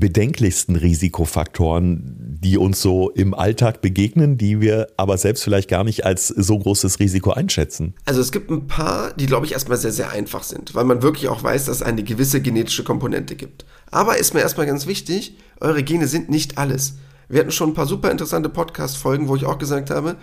bedenklichsten 0.00 0.76
Risikofaktoren, 0.76 2.38
die 2.42 2.58
uns 2.58 2.80
so 2.80 3.10
im 3.10 3.34
Alltag 3.34 3.82
begegnen, 3.82 4.38
die 4.38 4.60
wir 4.60 4.88
aber 4.96 5.18
selbst 5.18 5.44
vielleicht 5.44 5.68
gar 5.68 5.84
nicht 5.84 6.04
als 6.04 6.28
so 6.28 6.58
großes 6.58 6.98
Risiko 6.98 7.30
einschätzen? 7.32 7.94
Also 8.06 8.20
es 8.20 8.32
gibt 8.32 8.50
ein 8.50 8.66
paar, 8.66 9.12
die 9.14 9.26
glaube 9.26 9.46
ich 9.46 9.52
erstmal 9.52 9.78
sehr, 9.78 9.92
sehr 9.92 10.10
einfach 10.10 10.42
sind, 10.42 10.74
weil 10.74 10.84
man 10.84 11.02
wirklich 11.02 11.28
auch 11.28 11.42
weiß, 11.42 11.66
dass 11.66 11.76
es 11.76 11.82
eine 11.82 12.02
gewisse 12.02 12.40
genetische 12.40 12.82
Komponente 12.82 13.36
gibt. 13.36 13.64
Aber 13.90 14.18
ist 14.18 14.34
mir 14.34 14.40
erstmal 14.40 14.66
ganz 14.66 14.86
wichtig, 14.86 15.36
eure 15.60 15.82
Gene 15.82 16.08
sind 16.08 16.30
nicht 16.30 16.58
alles. 16.58 16.94
Wir 17.28 17.40
hatten 17.40 17.52
schon 17.52 17.70
ein 17.70 17.74
paar 17.74 17.86
super 17.86 18.10
interessante 18.10 18.48
Podcast-Folgen, 18.48 19.28
wo 19.28 19.36
ich 19.36 19.44
auch 19.44 19.58
gesagt 19.58 19.90
habe, 19.90 20.16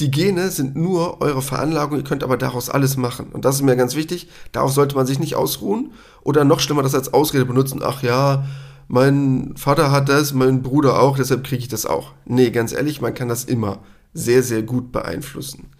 die 0.00 0.10
Gene 0.10 0.50
sind 0.50 0.74
nur 0.74 1.20
eure 1.20 1.42
Veranlagung, 1.42 1.98
ihr 1.98 2.04
könnt 2.04 2.24
aber 2.24 2.36
daraus 2.36 2.70
alles 2.70 2.96
machen. 2.96 3.26
Und 3.32 3.44
das 3.44 3.56
ist 3.56 3.62
mir 3.62 3.76
ganz 3.76 3.94
wichtig. 3.94 4.28
Darauf 4.50 4.72
sollte 4.72 4.96
man 4.96 5.06
sich 5.06 5.18
nicht 5.18 5.36
ausruhen 5.36 5.92
oder 6.22 6.44
noch 6.44 6.60
schlimmer 6.60 6.82
das 6.82 6.94
als 6.94 7.12
Ausrede 7.12 7.44
benutzen. 7.44 7.80
Ach 7.84 8.02
ja, 8.02 8.44
mein 8.92 9.54
Vater 9.56 9.90
hat 9.90 10.10
das, 10.10 10.34
mein 10.34 10.60
Bruder 10.60 11.00
auch, 11.00 11.16
deshalb 11.16 11.44
kriege 11.44 11.62
ich 11.62 11.68
das 11.68 11.86
auch. 11.86 12.12
Nee, 12.26 12.50
ganz 12.50 12.74
ehrlich, 12.74 13.00
man 13.00 13.14
kann 13.14 13.26
das 13.26 13.44
immer 13.44 13.78
sehr, 14.12 14.42
sehr 14.42 14.60
gut 14.60 14.92
beeinflussen. 14.92 15.70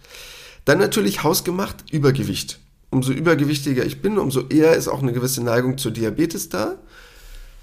Dann 0.65 0.79
natürlich 0.79 1.23
hausgemacht 1.23 1.91
Übergewicht. 1.91 2.59
Umso 2.89 3.11
übergewichtiger 3.11 3.85
ich 3.85 4.01
bin, 4.01 4.17
umso 4.17 4.47
eher 4.47 4.75
ist 4.75 4.87
auch 4.87 5.03
eine 5.03 5.13
gewisse 5.13 5.43
Neigung 5.43 5.77
zur 5.77 5.91
Diabetes 5.91 6.49
da. 6.49 6.77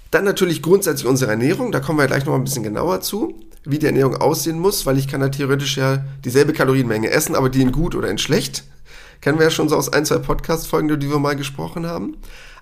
Dann 0.09 0.23
natürlich 0.23 0.61
grundsätzlich 0.61 1.05
unsere 1.05 1.31
Ernährung, 1.31 1.73
da 1.73 1.81
kommen 1.81 1.99
wir 1.99 2.07
gleich 2.07 2.25
noch 2.25 2.35
ein 2.35 2.45
bisschen 2.45 2.63
genauer 2.63 3.01
zu, 3.01 3.35
wie 3.65 3.77
die 3.77 3.87
Ernährung 3.87 4.15
aussehen 4.15 4.57
muss, 4.57 4.85
weil 4.85 4.97
ich 4.97 5.09
kann 5.09 5.19
ja 5.19 5.27
theoretisch 5.27 5.75
ja 5.75 6.05
dieselbe 6.23 6.53
Kalorienmenge 6.53 7.09
essen, 7.09 7.35
aber 7.35 7.49
die 7.49 7.61
in 7.61 7.73
gut 7.73 7.93
oder 7.93 8.09
in 8.09 8.19
schlecht. 8.19 8.63
Kennen 9.19 9.37
wir 9.37 9.47
ja 9.47 9.51
schon 9.51 9.67
so 9.67 9.75
aus 9.75 9.91
ein, 9.91 10.05
zwei 10.05 10.19
Podcast-Folgen, 10.19 10.97
die 10.97 11.09
wir 11.09 11.19
mal 11.19 11.35
gesprochen 11.35 11.87
haben. 11.87 12.15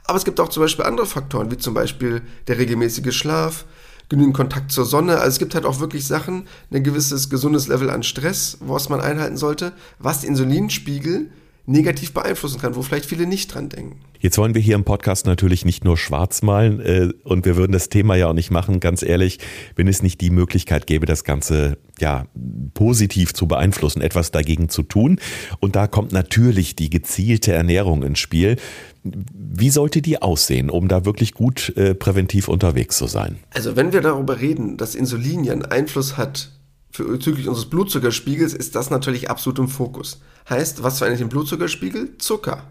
Aber 0.09 0.17
es 0.17 0.25
gibt 0.25 0.39
auch 0.39 0.49
zum 0.49 0.63
Beispiel 0.63 0.85
andere 0.85 1.05
Faktoren, 1.05 1.51
wie 1.51 1.57
zum 1.57 1.75
Beispiel 1.75 2.23
der 2.47 2.57
regelmäßige 2.57 3.15
Schlaf, 3.15 3.65
genügend 4.09 4.35
Kontakt 4.35 4.71
zur 4.71 4.83
Sonne. 4.83 5.17
Also 5.17 5.27
es 5.27 5.37
gibt 5.37 5.53
halt 5.53 5.65
auch 5.65 5.81
wirklich 5.81 6.07
Sachen, 6.07 6.47
ein 6.71 6.83
gewisses 6.83 7.29
gesundes 7.29 7.67
Level 7.67 7.91
an 7.91 8.01
Stress, 8.01 8.57
was 8.59 8.89
man 8.89 9.01
einhalten 9.01 9.37
sollte, 9.37 9.71
was 9.99 10.21
den 10.21 10.29
Insulinspiegel 10.29 11.29
negativ 11.69 12.13
beeinflussen 12.13 12.59
kann, 12.59 12.75
wo 12.75 12.81
vielleicht 12.81 13.05
viele 13.05 13.27
nicht 13.27 13.53
dran 13.53 13.69
denken. 13.69 13.99
Jetzt 14.19 14.38
wollen 14.38 14.55
wir 14.55 14.61
hier 14.61 14.75
im 14.75 14.83
Podcast 14.83 15.25
natürlich 15.25 15.63
nicht 15.65 15.85
nur 15.85 15.97
schwarz 15.97 16.41
malen 16.41 16.79
äh, 16.81 17.09
und 17.23 17.45
wir 17.45 17.55
würden 17.55 17.71
das 17.71 17.89
Thema 17.89 18.15
ja 18.15 18.27
auch 18.27 18.33
nicht 18.33 18.51
machen, 18.51 18.79
ganz 18.79 19.03
ehrlich, 19.03 19.39
wenn 19.75 19.88
es 19.88 20.01
nicht 20.01 20.19
die 20.19 20.31
Möglichkeit 20.31 20.88
gäbe, 20.88 21.05
das 21.05 21.23
Ganze 21.23 21.77
ja 21.99 22.25
positiv 22.73 23.33
zu 23.33 23.47
beeinflussen, 23.47 24.01
etwas 24.01 24.31
dagegen 24.31 24.67
zu 24.67 24.83
tun. 24.83 25.19
Und 25.59 25.75
da 25.75 25.88
kommt 25.88 26.11
natürlich 26.11 26.75
die 26.75 26.89
gezielte 26.89 27.53
Ernährung 27.53 28.03
ins 28.03 28.19
Spiel. 28.19 28.57
Wie 29.03 29.69
sollte 29.69 30.01
die 30.01 30.21
aussehen, 30.21 30.69
um 30.69 30.88
da 30.88 31.05
wirklich 31.05 31.33
gut 31.33 31.73
äh, 31.77 31.93
präventiv 31.93 32.47
unterwegs 32.47 32.97
zu 32.97 33.07
sein? 33.07 33.38
Also 33.51 33.75
wenn 33.75 33.93
wir 33.93 34.01
darüber 34.01 34.41
reden, 34.41 34.75
dass 34.77 34.95
Insulin 34.95 35.43
ja 35.43 35.53
einen 35.53 35.65
Einfluss 35.65 36.17
hat 36.17 36.51
bezüglich 36.98 37.48
unseres 37.48 37.69
Blutzuckerspiegels 37.69 38.53
ist 38.53 38.75
das 38.75 38.89
natürlich 38.89 39.29
absolut 39.29 39.60
im 39.60 39.67
Fokus. 39.69 40.22
Heißt, 40.50 40.84
was 40.84 40.98
verändert 40.98 41.22
den 41.22 41.29
Blutzuckerspiegel? 41.29 42.17
Zucker. 42.17 42.63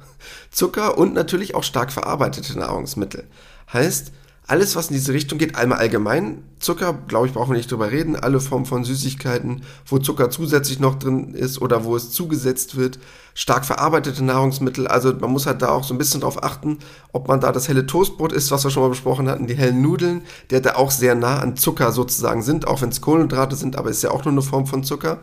Zucker 0.50 0.98
und 0.98 1.14
natürlich 1.14 1.54
auch 1.54 1.62
stark 1.62 1.92
verarbeitete 1.92 2.58
Nahrungsmittel. 2.58 3.24
Heißt, 3.72 4.12
alles, 4.48 4.76
was 4.76 4.88
in 4.88 4.94
diese 4.94 5.12
Richtung 5.12 5.38
geht, 5.38 5.56
einmal 5.56 5.78
allgemein. 5.78 6.42
Zucker, 6.58 6.94
glaube 7.06 7.26
ich, 7.26 7.34
brauchen 7.34 7.50
wir 7.50 7.58
nicht 7.58 7.70
drüber 7.70 7.90
reden. 7.90 8.16
Alle 8.16 8.40
Formen 8.40 8.64
von 8.64 8.82
Süßigkeiten, 8.82 9.60
wo 9.86 9.98
Zucker 9.98 10.30
zusätzlich 10.30 10.80
noch 10.80 10.98
drin 10.98 11.34
ist 11.34 11.60
oder 11.60 11.84
wo 11.84 11.94
es 11.94 12.12
zugesetzt 12.12 12.74
wird. 12.74 12.98
Stark 13.34 13.66
verarbeitete 13.66 14.24
Nahrungsmittel. 14.24 14.88
Also 14.88 15.12
man 15.12 15.30
muss 15.30 15.44
halt 15.44 15.60
da 15.60 15.68
auch 15.68 15.84
so 15.84 15.92
ein 15.92 15.98
bisschen 15.98 16.22
drauf 16.22 16.42
achten, 16.42 16.78
ob 17.12 17.28
man 17.28 17.40
da 17.40 17.52
das 17.52 17.68
helle 17.68 17.84
Toastbrot 17.84 18.32
isst, 18.32 18.50
was 18.50 18.64
wir 18.64 18.70
schon 18.70 18.82
mal 18.82 18.88
besprochen 18.88 19.28
hatten, 19.28 19.46
die 19.46 19.54
hellen 19.54 19.82
Nudeln, 19.82 20.22
die 20.50 20.62
da 20.62 20.76
auch 20.76 20.90
sehr 20.90 21.14
nah 21.14 21.40
an 21.40 21.58
Zucker 21.58 21.92
sozusagen 21.92 22.42
sind, 22.42 22.66
auch 22.66 22.80
wenn 22.80 22.88
es 22.88 23.02
Kohlenhydrate 23.02 23.54
sind, 23.54 23.76
aber 23.76 23.90
ist 23.90 24.02
ja 24.02 24.10
auch 24.10 24.24
nur 24.24 24.32
eine 24.32 24.42
Form 24.42 24.66
von 24.66 24.82
Zucker. 24.82 25.18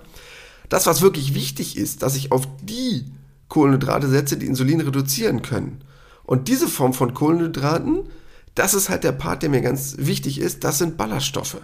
Das, 0.69 0.85
was 0.85 1.01
wirklich 1.01 1.33
wichtig 1.33 1.77
ist, 1.77 2.03
dass 2.03 2.15
ich 2.15 2.31
auf 2.31 2.47
die 2.61 3.05
Kohlenhydrate 3.49 4.07
setze, 4.07 4.37
die 4.37 4.45
Insulin 4.45 4.81
reduzieren 4.81 5.41
können. 5.41 5.81
Und 6.23 6.47
diese 6.47 6.67
Form 6.67 6.93
von 6.93 7.15
Kohlenhydraten, 7.15 8.01
das 8.55 8.73
ist 8.73 8.89
halt 8.89 9.03
der 9.03 9.11
Part, 9.11 9.43
der 9.43 9.49
mir 9.49 9.61
ganz 9.61 9.95
wichtig 9.97 10.39
ist, 10.39 10.63
das 10.63 10.77
sind 10.77 10.97
Ballaststoffe. 10.97 11.57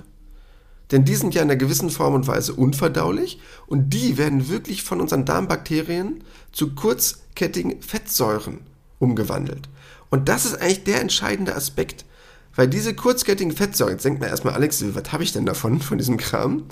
Denn 0.91 1.05
die 1.05 1.15
sind 1.15 1.33
ja 1.33 1.41
in 1.41 1.49
einer 1.49 1.57
gewissen 1.57 1.89
Form 1.89 2.13
und 2.13 2.27
Weise 2.27 2.53
unverdaulich 2.53 3.39
und 3.65 3.91
die 3.91 4.17
werden 4.17 4.49
wirklich 4.49 4.83
von 4.83 4.99
unseren 4.99 5.25
Darmbakterien 5.25 6.23
zu 6.51 6.75
kurzkettigen 6.75 7.81
Fettsäuren 7.81 8.59
umgewandelt. 8.99 9.69
Und 10.09 10.27
das 10.27 10.45
ist 10.45 10.61
eigentlich 10.61 10.83
der 10.83 11.01
entscheidende 11.01 11.55
Aspekt. 11.55 12.05
Weil 12.53 12.67
diese 12.67 12.93
kurzkettigen 12.93 13.53
Fettsäuren, 13.53 13.93
jetzt 13.93 14.03
denkt 14.03 14.19
man 14.19 14.29
erstmal, 14.29 14.53
Alex, 14.53 14.83
was 14.93 15.13
habe 15.13 15.23
ich 15.23 15.31
denn 15.31 15.45
davon, 15.45 15.79
von 15.79 15.97
diesem 15.97 16.17
Kram? 16.17 16.65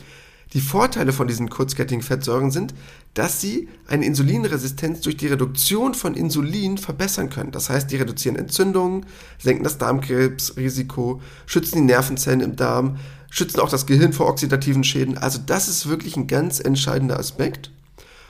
Die 0.54 0.62
Vorteile 0.62 1.14
von 1.14 1.28
diesen 1.28 1.50
kurzkettigen 1.50 2.02
Fettsäuren 2.02 2.50
sind, 2.50 2.74
dass 3.14 3.40
sie 3.40 3.70
eine 3.88 4.06
Insulinresistenz 4.06 5.02
durch 5.02 5.16
die 5.16 5.28
Reduktion 5.28 5.94
von 5.94 6.16
Insulin 6.16 6.80
verbessern 6.80 7.30
können. 7.30 7.52
Das 7.52 7.70
heißt, 7.70 7.92
die 7.92 7.98
reduzieren 7.98 8.36
Entzündungen, 8.36 9.06
senken 9.38 9.64
das 9.64 9.78
Darmkrebsrisiko, 9.78 11.22
schützen 11.46 11.76
die 11.76 11.94
Nervenzellen 11.94 12.42
im 12.42 12.56
Darm, 12.56 12.98
schützen 13.30 13.60
auch 13.60 13.70
das 13.70 13.86
Gehirn 13.86 14.14
vor 14.14 14.28
oxidativen 14.28 14.84
Schäden. 14.84 15.20
Also 15.20 15.40
das 15.46 15.70
ist 15.70 15.88
wirklich 15.88 16.18
ein 16.18 16.26
ganz 16.26 16.60
entscheidender 16.60 17.20
Aspekt. 17.20 17.72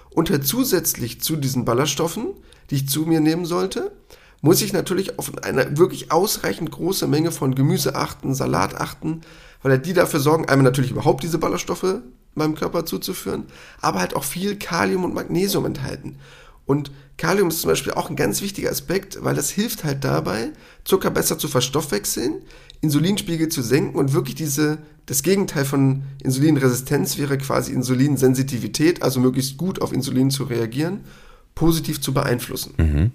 Und 0.09 0.45
zusätzlich 0.45 1.21
zu 1.21 1.38
diesen 1.38 1.63
Ballaststoffen, 1.63 2.33
die 2.69 2.75
ich 2.75 2.89
zu 2.89 3.03
mir 3.03 3.21
nehmen 3.21 3.45
sollte, 3.45 3.91
muss 4.41 4.62
ich 4.62 4.74
natürlich 4.74 5.19
auf 5.19 5.31
eine 5.43 5.77
wirklich 5.77 6.12
ausreichend 6.12 6.72
große 6.72 7.08
Menge 7.08 7.31
von 7.31 7.55
Gemüse 7.55 7.96
achten, 7.96 8.34
Salat 8.34 8.75
achten, 8.75 9.22
weil 9.62 9.77
die 9.79 9.93
dafür 9.93 10.19
sorgen, 10.19 10.48
einmal 10.48 10.63
natürlich 10.63 10.91
überhaupt 10.91 11.24
diese 11.24 11.38
Ballaststoffe 11.38 12.01
meinem 12.36 12.55
Körper 12.55 12.86
zuzuführen, 12.86 13.46
aber 13.81 14.00
halt 14.00 14.15
auch 14.15 14.24
viel 14.24 14.58
Kalium 14.58 15.03
und 15.03 15.13
Magnesium 15.13 15.65
enthalten. 15.65 16.17
Und 16.65 16.91
Kalium 17.17 17.50
ist 17.50 17.62
zum 17.62 17.69
Beispiel 17.69 17.93
auch 17.93 18.10
ein 18.10 18.15
ganz 18.15 18.41
wichtiger 18.41 18.69
Aspekt, 18.69 19.17
weil 19.24 19.36
das 19.36 19.50
hilft 19.50 19.84
halt 19.84 20.03
dabei, 20.03 20.51
Zucker 20.86 21.10
besser 21.10 21.38
zu 21.38 21.48
verstoffwechseln, 21.48 22.43
Insulinspiegel 22.81 23.50
zu 23.50 23.62
senken 23.62 23.98
und 23.98 24.13
wirklich 24.13 24.36
diese, 24.36 24.77
das 25.05 25.24
Gegenteil 25.24 25.65
von 25.65 26.03
Insulinresistenz 26.24 27.17
wäre 27.17 27.38
quasi 27.38 27.74
Insulinsensitivität, 27.74 29.01
also 29.01 29.19
möglichst 29.19 29.58
gut 29.58 29.81
auf 29.81 29.91
Insulin 29.91 30.31
zu 30.31 30.43
reagieren, 30.43 31.01
positiv 31.55 32.00
zu 32.00 32.13
beeinflussen. 32.13 32.74
Mhm. 32.77 33.12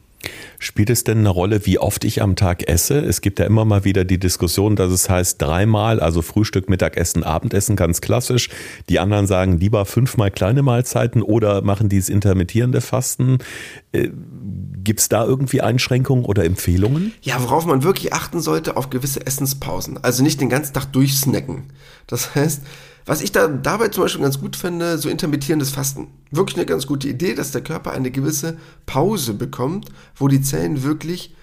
Spielt 0.58 0.90
es 0.90 1.04
denn 1.04 1.18
eine 1.18 1.28
Rolle, 1.28 1.66
wie 1.66 1.78
oft 1.78 2.04
ich 2.04 2.22
am 2.22 2.36
Tag 2.36 2.68
esse? 2.68 2.98
Es 2.98 3.20
gibt 3.20 3.38
ja 3.38 3.44
immer 3.44 3.64
mal 3.64 3.84
wieder 3.84 4.04
die 4.04 4.18
Diskussion, 4.18 4.76
dass 4.76 4.92
es 4.92 5.10
heißt 5.10 5.40
dreimal, 5.40 6.00
also 6.00 6.22
Frühstück, 6.22 6.68
Mittagessen, 6.68 7.22
Abendessen, 7.22 7.76
ganz 7.76 8.00
klassisch. 8.00 8.48
Die 8.88 8.98
anderen 8.98 9.26
sagen 9.26 9.58
lieber 9.58 9.84
fünfmal 9.84 10.30
kleine 10.30 10.62
Mahlzeiten 10.62 11.22
oder 11.22 11.62
machen 11.62 11.88
dieses 11.88 12.08
intermittierende 12.08 12.80
Fasten. 12.80 13.38
Äh, 13.94 14.10
Gibt 14.84 15.00
es 15.00 15.08
da 15.08 15.24
irgendwie 15.24 15.62
Einschränkungen 15.62 16.26
oder 16.26 16.44
Empfehlungen? 16.44 17.14
Ja, 17.22 17.42
worauf 17.42 17.64
man 17.64 17.84
wirklich 17.84 18.12
achten 18.12 18.40
sollte, 18.42 18.76
auf 18.76 18.90
gewisse 18.90 19.26
Essenspausen. 19.26 20.04
Also 20.04 20.22
nicht 20.22 20.42
den 20.42 20.50
ganzen 20.50 20.74
Tag 20.74 20.92
durchsnacken. 20.92 21.72
Das 22.06 22.34
heißt, 22.34 22.60
was 23.06 23.22
ich 23.22 23.32
da 23.32 23.48
dabei 23.48 23.88
zum 23.88 24.04
Beispiel 24.04 24.22
ganz 24.22 24.38
gut 24.38 24.56
finde, 24.56 24.98
so 24.98 25.08
intermittierendes 25.08 25.70
Fasten. 25.70 26.08
Wirklich 26.30 26.58
eine 26.58 26.66
ganz 26.66 26.86
gute 26.86 27.08
Idee, 27.08 27.34
dass 27.34 27.50
der 27.50 27.62
Körper 27.62 27.92
eine 27.92 28.10
gewisse 28.10 28.58
Pause 28.84 29.32
bekommt, 29.32 29.88
wo 30.16 30.28
die 30.28 30.42
Zellen 30.42 30.82
wirklich 30.82 31.34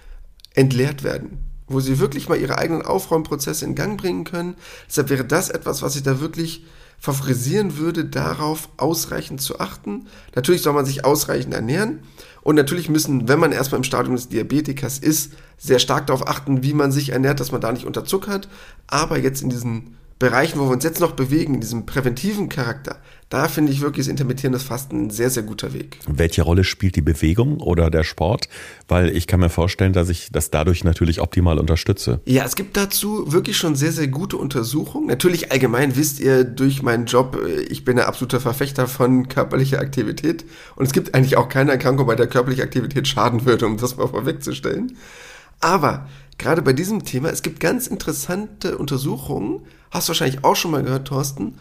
entleert 0.54 1.02
werden. 1.02 1.38
Wo 1.66 1.80
sie 1.80 1.98
wirklich 1.98 2.28
mal 2.28 2.38
ihre 2.38 2.58
eigenen 2.58 2.82
Aufräumprozesse 2.82 3.64
in 3.64 3.74
Gang 3.74 4.00
bringen 4.00 4.22
können. 4.22 4.54
Deshalb 4.88 5.10
wäre 5.10 5.24
das 5.24 5.50
etwas, 5.50 5.82
was 5.82 5.96
ich 5.96 6.04
da 6.04 6.20
wirklich 6.20 6.64
favorisieren 7.02 7.78
würde, 7.78 8.04
darauf 8.04 8.68
ausreichend 8.76 9.40
zu 9.40 9.58
achten. 9.58 10.06
Natürlich 10.36 10.62
soll 10.62 10.72
man 10.72 10.86
sich 10.86 11.04
ausreichend 11.04 11.52
ernähren. 11.52 12.04
Und 12.42 12.54
natürlich 12.54 12.88
müssen, 12.88 13.26
wenn 13.26 13.40
man 13.40 13.50
erstmal 13.50 13.80
im 13.80 13.84
Stadium 13.84 14.14
des 14.14 14.28
Diabetikers 14.28 15.00
ist, 15.00 15.32
sehr 15.58 15.80
stark 15.80 16.06
darauf 16.06 16.28
achten, 16.28 16.62
wie 16.62 16.74
man 16.74 16.92
sich 16.92 17.08
ernährt, 17.08 17.40
dass 17.40 17.50
man 17.50 17.60
da 17.60 17.72
nicht 17.72 17.86
unterzuckert. 17.86 18.48
Aber 18.86 19.18
jetzt 19.18 19.42
in 19.42 19.50
diesen 19.50 19.96
Bereichen, 20.22 20.60
wo 20.60 20.66
wir 20.66 20.70
uns 20.70 20.84
jetzt 20.84 21.00
noch 21.00 21.12
bewegen, 21.12 21.54
in 21.54 21.60
diesem 21.60 21.84
präventiven 21.84 22.48
Charakter, 22.48 22.98
da 23.28 23.48
finde 23.48 23.72
ich 23.72 23.80
wirklich 23.80 24.06
das 24.06 24.10
intermittierendes 24.10 24.62
Fasten 24.62 25.06
ein 25.06 25.10
sehr, 25.10 25.30
sehr 25.30 25.42
guter 25.42 25.72
Weg. 25.72 25.98
Welche 26.06 26.42
Rolle 26.42 26.62
spielt 26.62 26.94
die 26.94 27.02
Bewegung 27.02 27.58
oder 27.58 27.90
der 27.90 28.04
Sport? 28.04 28.48
Weil 28.86 29.08
ich 29.16 29.26
kann 29.26 29.40
mir 29.40 29.48
vorstellen, 29.48 29.92
dass 29.92 30.08
ich 30.10 30.28
das 30.30 30.52
dadurch 30.52 30.84
natürlich 30.84 31.20
optimal 31.20 31.58
unterstütze. 31.58 32.20
Ja, 32.24 32.44
es 32.44 32.54
gibt 32.54 32.76
dazu 32.76 33.32
wirklich 33.32 33.56
schon 33.56 33.74
sehr, 33.74 33.90
sehr 33.90 34.06
gute 34.06 34.36
Untersuchungen. 34.36 35.08
Natürlich 35.08 35.50
allgemein 35.50 35.96
wisst 35.96 36.20
ihr 36.20 36.44
durch 36.44 36.84
meinen 36.84 37.06
Job, 37.06 37.36
äh, 37.44 37.62
ich 37.62 37.84
bin 37.84 37.98
ein 37.98 38.06
absoluter 38.06 38.38
Verfechter 38.38 38.86
von 38.86 39.26
körperlicher 39.26 39.80
Aktivität. 39.80 40.44
Und 40.76 40.86
es 40.86 40.92
gibt 40.92 41.16
eigentlich 41.16 41.36
auch 41.36 41.48
keine 41.48 41.72
Erkrankung, 41.72 42.06
bei 42.06 42.14
der 42.14 42.28
körperliche 42.28 42.62
Aktivität 42.62 43.08
schaden 43.08 43.44
würde, 43.44 43.66
um 43.66 43.76
das 43.76 43.96
mal 43.96 44.06
vorwegzustellen. 44.06 44.96
Aber 45.58 46.06
gerade 46.38 46.62
bei 46.62 46.74
diesem 46.74 47.04
Thema, 47.04 47.30
es 47.30 47.42
gibt 47.42 47.58
ganz 47.58 47.88
interessante 47.88 48.78
Untersuchungen, 48.78 49.62
hast 49.92 50.08
du 50.08 50.10
wahrscheinlich 50.10 50.42
auch 50.42 50.56
schon 50.56 50.72
mal 50.72 50.82
gehört, 50.82 51.06
Thorsten, 51.06 51.58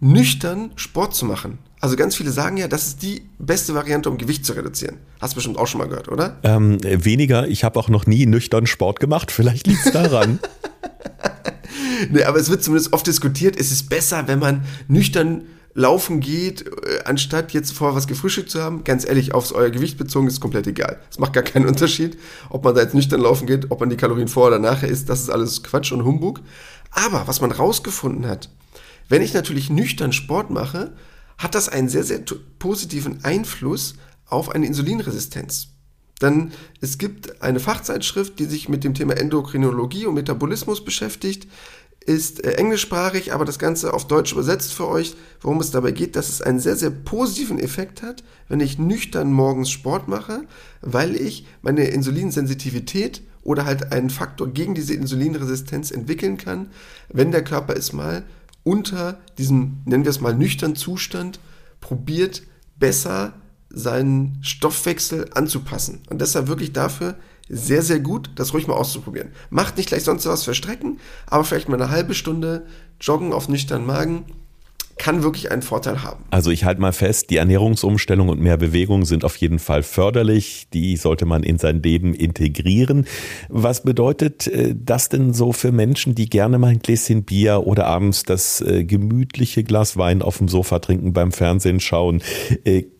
nüchtern 0.00 0.70
Sport 0.76 1.14
zu 1.14 1.26
machen. 1.26 1.58
Also 1.80 1.96
ganz 1.96 2.14
viele 2.14 2.30
sagen 2.30 2.56
ja, 2.56 2.68
das 2.68 2.86
ist 2.86 3.02
die 3.02 3.28
beste 3.38 3.74
Variante, 3.74 4.08
um 4.08 4.16
Gewicht 4.16 4.46
zu 4.46 4.52
reduzieren. 4.52 4.96
Hast 5.20 5.32
du 5.32 5.36
bestimmt 5.36 5.58
auch 5.58 5.66
schon 5.66 5.78
mal 5.78 5.88
gehört, 5.88 6.08
oder? 6.08 6.38
Ähm, 6.44 6.78
weniger. 6.82 7.48
Ich 7.48 7.64
habe 7.64 7.78
auch 7.78 7.88
noch 7.88 8.06
nie 8.06 8.24
nüchtern 8.26 8.66
Sport 8.66 9.00
gemacht. 9.00 9.30
Vielleicht 9.30 9.66
liegt 9.66 9.84
es 9.84 9.92
daran. 9.92 10.38
nee, 12.10 12.22
aber 12.22 12.38
es 12.38 12.50
wird 12.50 12.62
zumindest 12.62 12.92
oft 12.92 13.06
diskutiert, 13.06 13.56
es 13.56 13.72
ist 13.72 13.90
besser, 13.90 14.28
wenn 14.28 14.38
man 14.38 14.64
nüchtern 14.88 15.42
laufen 15.74 16.20
geht, 16.20 16.66
äh, 16.66 17.00
anstatt 17.04 17.52
jetzt 17.52 17.72
vorher 17.72 17.96
was 17.96 18.06
gefrühstückt 18.06 18.50
zu 18.50 18.62
haben, 18.62 18.84
ganz 18.84 19.06
ehrlich, 19.08 19.34
aufs 19.34 19.52
euer 19.52 19.70
Gewicht 19.70 19.96
bezogen 19.96 20.26
ist 20.26 20.40
komplett 20.40 20.66
egal. 20.66 21.00
Es 21.10 21.18
macht 21.18 21.32
gar 21.32 21.42
keinen 21.42 21.66
Unterschied, 21.66 22.18
ob 22.50 22.64
man 22.64 22.74
da 22.74 22.82
jetzt 22.82 22.94
nüchtern 22.94 23.20
laufen 23.20 23.46
geht, 23.46 23.70
ob 23.70 23.80
man 23.80 23.88
die 23.88 23.96
Kalorien 23.96 24.28
vorher 24.28 24.58
oder 24.58 24.70
nachher 24.70 24.88
isst, 24.88 25.08
das 25.08 25.20
ist 25.20 25.30
alles 25.30 25.62
Quatsch 25.62 25.92
und 25.92 26.04
Humbug. 26.04 26.40
Aber 26.92 27.26
was 27.26 27.40
man 27.40 27.50
rausgefunden 27.50 28.26
hat, 28.26 28.50
wenn 29.08 29.22
ich 29.22 29.34
natürlich 29.34 29.70
nüchtern 29.70 30.12
Sport 30.12 30.50
mache, 30.50 30.94
hat 31.38 31.54
das 31.54 31.68
einen 31.68 31.88
sehr, 31.88 32.04
sehr 32.04 32.22
positiven 32.58 33.24
Einfluss 33.24 33.94
auf 34.26 34.50
eine 34.50 34.66
Insulinresistenz. 34.66 35.68
Denn 36.20 36.52
es 36.80 36.98
gibt 36.98 37.42
eine 37.42 37.58
Fachzeitschrift, 37.58 38.38
die 38.38 38.44
sich 38.44 38.68
mit 38.68 38.84
dem 38.84 38.94
Thema 38.94 39.16
Endokrinologie 39.16 40.06
und 40.06 40.14
Metabolismus 40.14 40.84
beschäftigt 40.84 41.48
ist 42.06 42.44
äh, 42.44 42.52
englischsprachig, 42.52 43.32
aber 43.32 43.44
das 43.44 43.58
Ganze 43.58 43.94
auf 43.94 44.06
Deutsch 44.06 44.32
übersetzt 44.32 44.72
für 44.72 44.88
euch, 44.88 45.14
worum 45.40 45.60
es 45.60 45.70
dabei 45.70 45.92
geht, 45.92 46.16
dass 46.16 46.28
es 46.28 46.42
einen 46.42 46.60
sehr, 46.60 46.76
sehr 46.76 46.90
positiven 46.90 47.58
Effekt 47.58 48.02
hat, 48.02 48.22
wenn 48.48 48.60
ich 48.60 48.78
nüchtern 48.78 49.32
morgens 49.32 49.70
Sport 49.70 50.08
mache, 50.08 50.42
weil 50.80 51.14
ich 51.16 51.46
meine 51.62 51.84
Insulinsensitivität 51.84 53.22
oder 53.42 53.64
halt 53.64 53.92
einen 53.92 54.10
Faktor 54.10 54.48
gegen 54.48 54.74
diese 54.74 54.94
Insulinresistenz 54.94 55.90
entwickeln 55.90 56.36
kann, 56.36 56.70
wenn 57.08 57.32
der 57.32 57.44
Körper 57.44 57.76
es 57.76 57.92
mal 57.92 58.24
unter 58.64 59.18
diesem, 59.38 59.78
nennen 59.84 60.04
wir 60.04 60.10
es 60.10 60.20
mal, 60.20 60.34
nüchtern 60.34 60.76
Zustand 60.76 61.40
probiert, 61.80 62.42
besser 62.78 63.34
seinen 63.70 64.38
Stoffwechsel 64.42 65.30
anzupassen. 65.34 66.00
Und 66.10 66.20
deshalb 66.20 66.46
wirklich 66.46 66.72
dafür 66.72 67.16
sehr, 67.48 67.82
sehr 67.82 68.00
gut, 68.00 68.30
das 68.36 68.54
ruhig 68.54 68.66
mal 68.66 68.74
auszuprobieren. 68.74 69.30
Macht 69.50 69.76
nicht 69.76 69.88
gleich 69.88 70.04
sonst 70.04 70.26
was 70.26 70.44
für 70.44 70.54
Strecken, 70.54 70.98
aber 71.26 71.44
vielleicht 71.44 71.68
mal 71.68 71.80
eine 71.80 71.90
halbe 71.90 72.14
Stunde 72.14 72.66
joggen 73.00 73.32
auf 73.32 73.48
nüchternen 73.48 73.86
Magen 73.86 74.24
kann 74.98 75.22
wirklich 75.22 75.50
einen 75.50 75.62
Vorteil 75.62 76.02
haben. 76.02 76.24
Also 76.30 76.50
ich 76.50 76.64
halte 76.64 76.80
mal 76.80 76.92
fest, 76.92 77.30
die 77.30 77.36
Ernährungsumstellung 77.36 78.28
und 78.28 78.40
mehr 78.40 78.56
Bewegung 78.56 79.04
sind 79.04 79.24
auf 79.24 79.36
jeden 79.36 79.58
Fall 79.58 79.82
förderlich. 79.82 80.68
Die 80.72 80.96
sollte 80.96 81.26
man 81.26 81.42
in 81.42 81.58
sein 81.58 81.82
Leben 81.82 82.14
integrieren. 82.14 83.06
Was 83.48 83.82
bedeutet 83.82 84.46
äh, 84.46 84.74
das 84.78 85.08
denn 85.08 85.32
so 85.32 85.52
für 85.52 85.72
Menschen, 85.72 86.14
die 86.14 86.28
gerne 86.28 86.58
mal 86.58 86.68
ein 86.68 86.78
Gläschen 86.78 87.24
Bier 87.24 87.66
oder 87.66 87.86
abends 87.86 88.22
das 88.22 88.60
äh, 88.60 88.84
gemütliche 88.84 89.64
Glas 89.64 89.96
Wein 89.96 90.22
auf 90.22 90.38
dem 90.38 90.48
Sofa 90.48 90.78
trinken 90.78 91.12
beim 91.12 91.32
Fernsehen 91.32 91.80
schauen? 91.80 92.22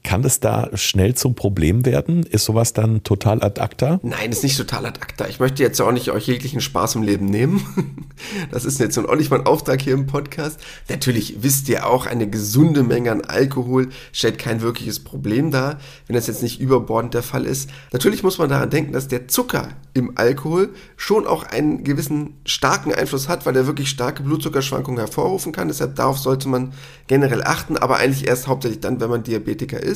Kann 0.04 0.22
das 0.22 0.40
da 0.40 0.68
schnell 0.74 1.14
zum 1.14 1.34
Problem 1.34 1.86
werden? 1.86 2.24
Ist 2.24 2.44
sowas 2.44 2.72
dann 2.72 3.04
total 3.04 3.42
ad 3.42 3.60
acta? 3.60 4.00
Nein, 4.02 4.32
ist 4.32 4.42
nicht 4.42 4.56
total 4.56 4.86
ad 4.86 5.00
acta. 5.00 5.28
Ich 5.28 5.38
möchte 5.38 5.62
jetzt 5.62 5.80
auch 5.80 5.92
nicht 5.92 6.10
euch 6.10 6.26
jeglichen 6.26 6.60
Spaß 6.60 6.96
im 6.96 7.02
Leben 7.02 7.26
nehmen. 7.26 7.64
Das 8.52 8.64
ist 8.64 8.78
jetzt 8.78 8.96
auch 8.98 9.16
nicht 9.16 9.30
mein 9.30 9.46
Auftrag 9.46 9.82
hier 9.82 9.94
im 9.94 10.06
Podcast. 10.06 10.60
Natürlich 10.88 11.42
wisst 11.42 11.68
ihr 11.68 11.86
auch, 11.86 12.06
eine 12.06 12.28
gesunde 12.28 12.84
Menge 12.84 13.10
an 13.10 13.22
Alkohol 13.22 13.88
stellt 14.12 14.38
kein 14.38 14.60
wirkliches 14.60 15.00
Problem 15.00 15.50
dar, 15.50 15.78
wenn 16.06 16.14
das 16.14 16.28
jetzt 16.28 16.42
nicht 16.42 16.60
überbordend 16.60 17.14
der 17.14 17.24
Fall 17.24 17.44
ist. 17.46 17.70
Natürlich 17.92 18.22
muss 18.22 18.38
man 18.38 18.48
daran 18.48 18.70
denken, 18.70 18.92
dass 18.92 19.08
der 19.08 19.26
Zucker 19.26 19.70
im 19.94 20.12
Alkohol 20.16 20.70
schon 20.96 21.26
auch 21.26 21.42
einen 21.42 21.84
gewissen 21.84 22.34
starken 22.44 22.94
Einfluss 22.94 23.28
hat, 23.28 23.44
weil 23.44 23.56
er 23.56 23.66
wirklich 23.66 23.88
starke 23.88 24.22
Blutzuckerschwankungen 24.22 25.00
hervorrufen 25.00 25.52
kann. 25.52 25.68
Deshalb 25.68 25.96
darauf 25.96 26.18
sollte 26.18 26.48
man 26.48 26.72
generell 27.08 27.42
achten, 27.42 27.76
aber 27.76 27.96
eigentlich 27.96 28.26
erst 28.28 28.46
hauptsächlich 28.46 28.80
dann, 28.80 29.00
wenn 29.00 29.10
man 29.10 29.22
Diabetiker 29.22 29.82
ist. 29.82 29.91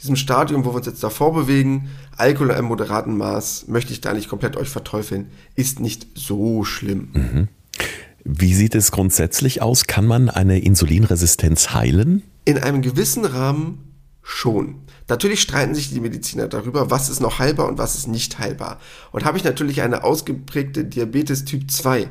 Diesem 0.00 0.16
Stadium, 0.16 0.64
wo 0.64 0.70
wir 0.70 0.76
uns 0.76 0.86
jetzt 0.86 1.02
davor 1.02 1.34
bewegen, 1.34 1.90
Alkohol 2.16 2.50
einem 2.50 2.66
moderaten 2.66 3.16
Maß, 3.16 3.68
möchte 3.68 3.92
ich 3.92 4.00
da 4.00 4.12
nicht 4.12 4.28
komplett 4.28 4.56
euch 4.56 4.68
verteufeln, 4.68 5.30
ist 5.54 5.80
nicht 5.80 6.06
so 6.14 6.64
schlimm. 6.64 7.08
Mhm. 7.12 7.48
Wie 8.24 8.54
sieht 8.54 8.74
es 8.74 8.90
grundsätzlich 8.90 9.62
aus? 9.62 9.86
Kann 9.86 10.06
man 10.06 10.28
eine 10.28 10.58
Insulinresistenz 10.58 11.72
heilen? 11.72 12.22
In 12.44 12.58
einem 12.58 12.82
gewissen 12.82 13.24
Rahmen 13.24 13.78
schon. 14.22 14.76
Natürlich 15.08 15.40
streiten 15.40 15.74
sich 15.74 15.90
die 15.92 16.00
Mediziner 16.00 16.46
darüber, 16.46 16.90
was 16.90 17.08
ist 17.08 17.20
noch 17.20 17.38
heilbar 17.38 17.66
und 17.66 17.78
was 17.78 17.96
ist 17.96 18.06
nicht 18.06 18.38
heilbar. 18.38 18.78
Und 19.10 19.24
habe 19.24 19.36
ich 19.38 19.44
natürlich 19.44 19.82
eine 19.82 20.04
ausgeprägte 20.04 20.84
Diabetes 20.84 21.44
Typ 21.44 21.70
2, 21.70 22.08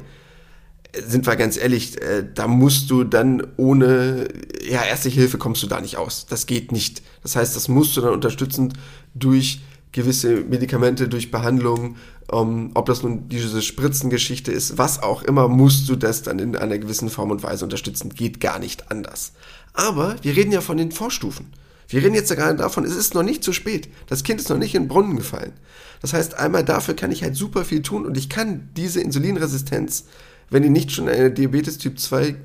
sind 0.96 1.28
wir 1.28 1.36
ganz 1.36 1.58
ehrlich, 1.58 2.02
äh, 2.02 2.26
da 2.34 2.48
musst 2.48 2.90
du 2.90 3.04
dann 3.04 3.46
ohne 3.58 4.28
ja, 4.68 4.84
erste 4.84 5.10
Hilfe 5.10 5.38
kommst 5.38 5.62
du 5.64 5.68
da 5.68 5.82
nicht 5.82 5.98
aus. 5.98 6.26
Das 6.28 6.46
geht 6.46 6.72
nicht. 6.72 7.04
Das 7.22 7.36
heißt, 7.36 7.56
das 7.56 7.68
musst 7.68 7.96
du 7.96 8.02
dann 8.02 8.14
unterstützend 8.14 8.74
durch 9.14 9.62
gewisse 9.92 10.42
Medikamente, 10.42 11.08
durch 11.08 11.32
Behandlung, 11.32 11.96
um, 12.32 12.50
ähm, 12.50 12.72
ob 12.76 12.86
das 12.86 13.02
nun 13.02 13.28
diese 13.28 13.62
Spritzengeschichte 13.62 14.52
ist, 14.52 14.78
was 14.78 15.02
auch 15.02 15.24
immer, 15.24 15.48
musst 15.48 15.90
du 15.90 15.96
das 15.96 16.22
dann 16.22 16.38
in 16.38 16.56
einer 16.56 16.78
gewissen 16.78 17.10
Form 17.10 17.32
und 17.32 17.42
Weise 17.42 17.66
unterstützen. 17.66 18.10
Geht 18.10 18.40
gar 18.40 18.60
nicht 18.60 18.92
anders. 18.92 19.34
Aber 19.74 20.16
wir 20.22 20.36
reden 20.36 20.52
ja 20.52 20.62
von 20.62 20.78
den 20.78 20.92
Vorstufen. 20.92 21.48
Wir 21.88 22.04
reden 22.04 22.14
jetzt 22.14 22.30
ja 22.30 22.36
gerade 22.36 22.56
davon, 22.56 22.86
es 22.86 22.96
ist 22.96 23.16
noch 23.16 23.24
nicht 23.24 23.44
zu 23.44 23.52
spät. 23.52 23.90
Das 24.08 24.24
Kind 24.24 24.40
ist 24.40 24.50
noch 24.50 24.60
nicht 24.60 24.76
in 24.76 24.84
den 24.84 24.88
Brunnen 24.88 25.18
gefallen. 25.18 25.54
Das 26.02 26.14
heißt, 26.14 26.36
einmal 26.36 26.64
dafür 26.64 26.96
kann 26.96 27.12
ich 27.12 27.24
halt 27.24 27.36
super 27.36 27.66
viel 27.66 27.82
tun 27.82 28.06
und 28.06 28.16
ich 28.16 28.30
kann 28.30 28.70
diese 28.78 29.02
Insulinresistenz 29.02 30.06
wenn 30.50 30.64
die 30.64 30.70
nicht 30.70 30.92
schon 30.92 31.10
eine 31.10 31.32
Diabetes 31.32 31.78
Typ 31.78 32.00
2 32.00 32.36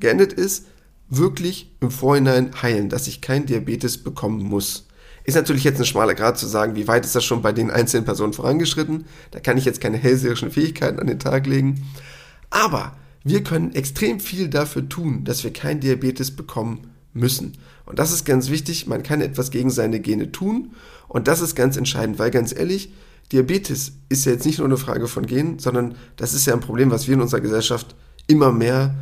geendet 0.00 0.32
ist, 0.32 0.66
wirklich 1.08 1.70
im 1.80 1.90
Vorhinein 1.90 2.50
heilen, 2.62 2.88
dass 2.88 3.06
ich 3.06 3.20
kein 3.20 3.46
Diabetes 3.46 3.98
bekommen 3.98 4.42
muss. 4.42 4.86
Ist 5.24 5.36
natürlich 5.36 5.64
jetzt 5.64 5.78
ein 5.78 5.86
schmaler 5.86 6.14
Grad 6.14 6.38
zu 6.38 6.46
sagen, 6.46 6.76
wie 6.76 6.86
weit 6.86 7.04
ist 7.04 7.14
das 7.14 7.24
schon 7.24 7.40
bei 7.40 7.52
den 7.52 7.70
einzelnen 7.70 8.04
Personen 8.04 8.34
vorangeschritten. 8.34 9.06
Da 9.30 9.40
kann 9.40 9.56
ich 9.56 9.64
jetzt 9.64 9.80
keine 9.80 9.96
hellseherischen 9.96 10.50
Fähigkeiten 10.50 10.98
an 10.98 11.06
den 11.06 11.18
Tag 11.18 11.46
legen. 11.46 11.86
Aber 12.50 12.94
wir 13.22 13.42
können 13.42 13.74
extrem 13.74 14.20
viel 14.20 14.48
dafür 14.48 14.86
tun, 14.86 15.24
dass 15.24 15.42
wir 15.42 15.52
kein 15.52 15.80
Diabetes 15.80 16.36
bekommen 16.36 16.88
müssen. 17.14 17.56
Und 17.86 17.98
das 17.98 18.12
ist 18.12 18.26
ganz 18.26 18.50
wichtig. 18.50 18.86
Man 18.86 19.02
kann 19.02 19.22
etwas 19.22 19.50
gegen 19.50 19.70
seine 19.70 20.00
Gene 20.00 20.30
tun. 20.30 20.72
Und 21.08 21.26
das 21.26 21.40
ist 21.40 21.54
ganz 21.54 21.78
entscheidend, 21.78 22.18
weil 22.18 22.30
ganz 22.30 22.54
ehrlich, 22.54 22.92
Diabetes 23.32 23.92
ist 24.08 24.26
ja 24.26 24.32
jetzt 24.32 24.46
nicht 24.46 24.58
nur 24.58 24.66
eine 24.68 24.76
Frage 24.76 25.08
von 25.08 25.26
Genen, 25.26 25.58
sondern 25.58 25.96
das 26.16 26.34
ist 26.34 26.46
ja 26.46 26.54
ein 26.54 26.60
Problem, 26.60 26.90
was 26.90 27.06
wir 27.08 27.14
in 27.14 27.20
unserer 27.20 27.40
Gesellschaft 27.40 27.94
immer 28.26 28.52
mehr 28.52 28.94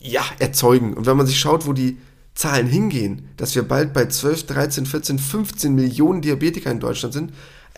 ja, 0.00 0.24
erzeugen. 0.38 0.94
Und 0.94 1.06
wenn 1.06 1.16
man 1.16 1.26
sich 1.26 1.38
schaut, 1.38 1.66
wo 1.66 1.72
die 1.72 1.98
Zahlen 2.34 2.68
hingehen, 2.68 3.28
dass 3.36 3.54
wir 3.54 3.62
bald 3.62 3.92
bei 3.92 4.06
12, 4.06 4.46
13, 4.46 4.86
14, 4.86 5.18
15 5.18 5.74
Millionen 5.74 6.22
Diabetiker 6.22 6.70
in 6.70 6.80
Deutschland 6.80 7.12
sind, 7.12 7.32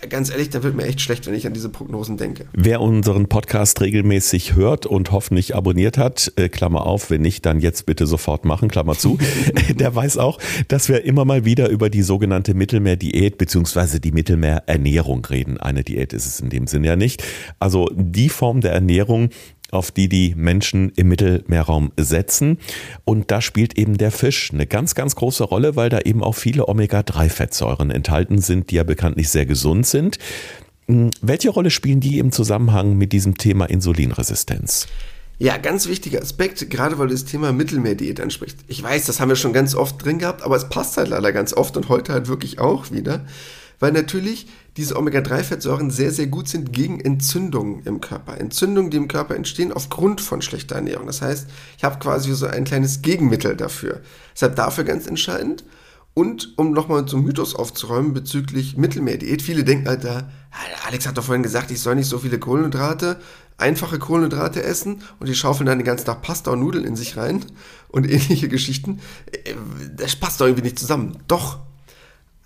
ganz 0.09 0.31
ehrlich, 0.31 0.51
da 0.51 0.63
wird 0.63 0.75
mir 0.75 0.85
echt 0.85 1.01
schlecht, 1.01 1.27
wenn 1.27 1.35
ich 1.35 1.47
an 1.47 1.53
diese 1.53 1.69
Prognosen 1.69 2.17
denke. 2.17 2.47
Wer 2.53 2.81
unseren 2.81 3.29
Podcast 3.29 3.81
regelmäßig 3.81 4.55
hört 4.55 4.87
und 4.87 5.13
hoffentlich 5.13 5.55
abonniert 5.55 5.99
hat, 5.99 6.33
äh, 6.37 6.49
Klammer 6.49 6.87
auf, 6.87 7.11
wenn 7.11 7.23
nicht, 7.23 7.45
dann 7.47 7.61
jetzt 7.61 7.87
bitte 7.87 8.07
sofort 8.07 8.45
machen, 8.45 8.69
Klammer 8.69 8.95
zu, 8.95 9.19
der 9.71 9.95
weiß 9.95 10.19
auch, 10.19 10.39
dass 10.69 10.89
wir 10.89 11.05
immer 11.05 11.25
mal 11.25 11.45
wieder 11.45 11.69
über 11.69 11.91
die 11.91 12.03
sogenannte 12.03 12.55
Mittelmeerdiät 12.55 13.39
beziehungsweise 13.39 14.01
die 14.01 14.13
Mittelmeerernährung 14.13 15.25
reden. 15.25 15.59
Eine 15.59 15.85
Diät 15.85 16.13
ist 16.13 16.27
es 16.27 16.41
in 16.41 16.51
dem 16.51 16.67
Sinn 16.67 16.85
ja 16.85 16.97
nicht. 16.97 17.23
Also 17.59 17.91
die 17.95 18.29
Form 18.29 18.61
der 18.61 18.73
Ernährung, 18.73 19.31
auf 19.73 19.91
die 19.91 20.09
die 20.09 20.35
Menschen 20.37 20.91
im 20.97 21.09
Mittelmeerraum 21.09 21.93
setzen. 21.97 22.59
Und 23.05 23.31
da 23.31 23.41
spielt 23.41 23.77
eben 23.79 23.99
der 23.99 24.11
Fisch 24.11 24.53
eine 24.53 24.67
ganz, 24.67 24.95
ganz 24.95 25.17
große 25.17 25.45
Rolle, 25.45 25.77
weil 25.77 25.91
da 25.91 26.01
eben 26.01 26.23
auch 26.23 26.35
viele 26.35 26.69
Omega-3-Fettsäuren 26.69 27.91
enthalten 27.91 28.41
sind, 28.41 28.71
die 28.71 28.77
ja 28.77 28.85
bekanntlich 28.85 29.29
sehr 29.29 29.47
gesund 29.47 29.87
sind. 29.87 30.19
Hm, 30.87 31.11
welche 31.23 31.51
Rolle 31.51 31.71
spielen 31.71 32.01
die 32.01 32.19
im 32.19 32.33
Zusammenhang 32.33 32.97
mit 32.97 33.13
diesem 33.13 33.39
Thema 33.39 33.67
Insulinresistenz? 33.67 34.89
Ja, 35.39 35.57
ganz 35.57 35.89
wichtiger 35.89 36.21
Aspekt, 36.21 36.69
gerade 36.69 36.99
weil 36.99 37.07
du 37.09 37.15
das 37.15 37.25
Thema 37.25 37.53
Mittelmeerdiät 37.53 38.21
anspricht. 38.21 38.59
Ich 38.69 38.83
weiß, 38.83 39.07
das 39.07 39.21
haben 39.21 39.31
wir 39.31 39.37
schon 39.37 39.55
ganz 39.55 39.75
oft 39.75 40.05
drin 40.05 40.19
gehabt, 40.19 40.43
aber 40.43 40.55
es 40.55 40.69
passt 40.69 40.99
halt 40.99 41.09
leider 41.09 41.33
ganz 41.33 41.55
oft 41.55 41.79
und 41.79 41.89
heute 41.89 42.13
halt 42.13 42.29
wirklich 42.29 42.59
auch 42.59 42.91
wieder 42.91 43.25
weil 43.81 43.93
natürlich 43.93 44.47
diese 44.77 44.97
Omega-3-Fettsäuren 44.97 45.91
sehr, 45.91 46.13
sehr 46.13 46.29
gut 46.29 46.49
sind 46.49 46.73
gegen 46.73 47.01
Entzündungen 47.01 47.83
im 47.85 48.01
Körper. 48.01 48.39
Entzündungen, 48.39 48.91
die 48.91 48.99
im 48.99 49.09
Körper 49.09 49.35
entstehen 49.35 49.73
aufgrund 49.73 50.21
von 50.21 50.43
schlechter 50.43 50.77
Ernährung. 50.77 51.07
Das 51.07 51.23
heißt, 51.23 51.49
ich 51.77 51.83
habe 51.83 51.99
quasi 51.99 52.33
so 52.33 52.47
ein 52.47 52.65
kleines 52.65 53.03
Gegenmittel 53.03 53.57
dafür. 53.57 54.01
Deshalb 54.35 54.55
dafür 54.55 54.85
ganz 54.85 55.07
entscheidend. 55.07 55.65
Und 56.13 56.59
um 56.59 56.73
nochmal 56.73 57.07
zum 57.07 57.25
Mythos 57.25 57.55
aufzuräumen 57.55 58.13
bezüglich 58.13 58.77
Mittelmeerdiät, 58.77 59.43
viele 59.43 59.65
denken 59.65 59.89
halt 59.89 60.05
da, 60.05 60.31
Alex 60.87 61.07
hat 61.07 61.17
doch 61.17 61.25
vorhin 61.25 61.43
gesagt, 61.43 61.71
ich 61.71 61.81
soll 61.81 61.95
nicht 61.95 62.09
so 62.09 62.19
viele 62.19 62.39
Kohlenhydrate, 62.39 63.21
einfache 63.59 63.99
Kohlenhydrate 63.99 64.63
essen 64.63 65.03
und 65.21 65.29
die 65.29 65.35
schaufeln 65.35 65.67
dann 65.67 65.79
den 65.79 65.85
ganzen 65.85 66.07
Tag 66.07 66.23
Pasta 66.23 66.51
und 66.51 66.61
Nudeln 66.61 66.85
in 66.85 66.97
sich 66.97 67.17
rein 67.17 67.45
und 67.89 68.05
ähnliche 68.11 68.49
Geschichten. 68.49 69.01
Äh, 69.33 69.55
das 69.97 70.17
passt 70.17 70.41
doch 70.41 70.47
irgendwie 70.47 70.65
nicht 70.65 70.79
zusammen. 70.79 71.19
Doch, 71.29 71.61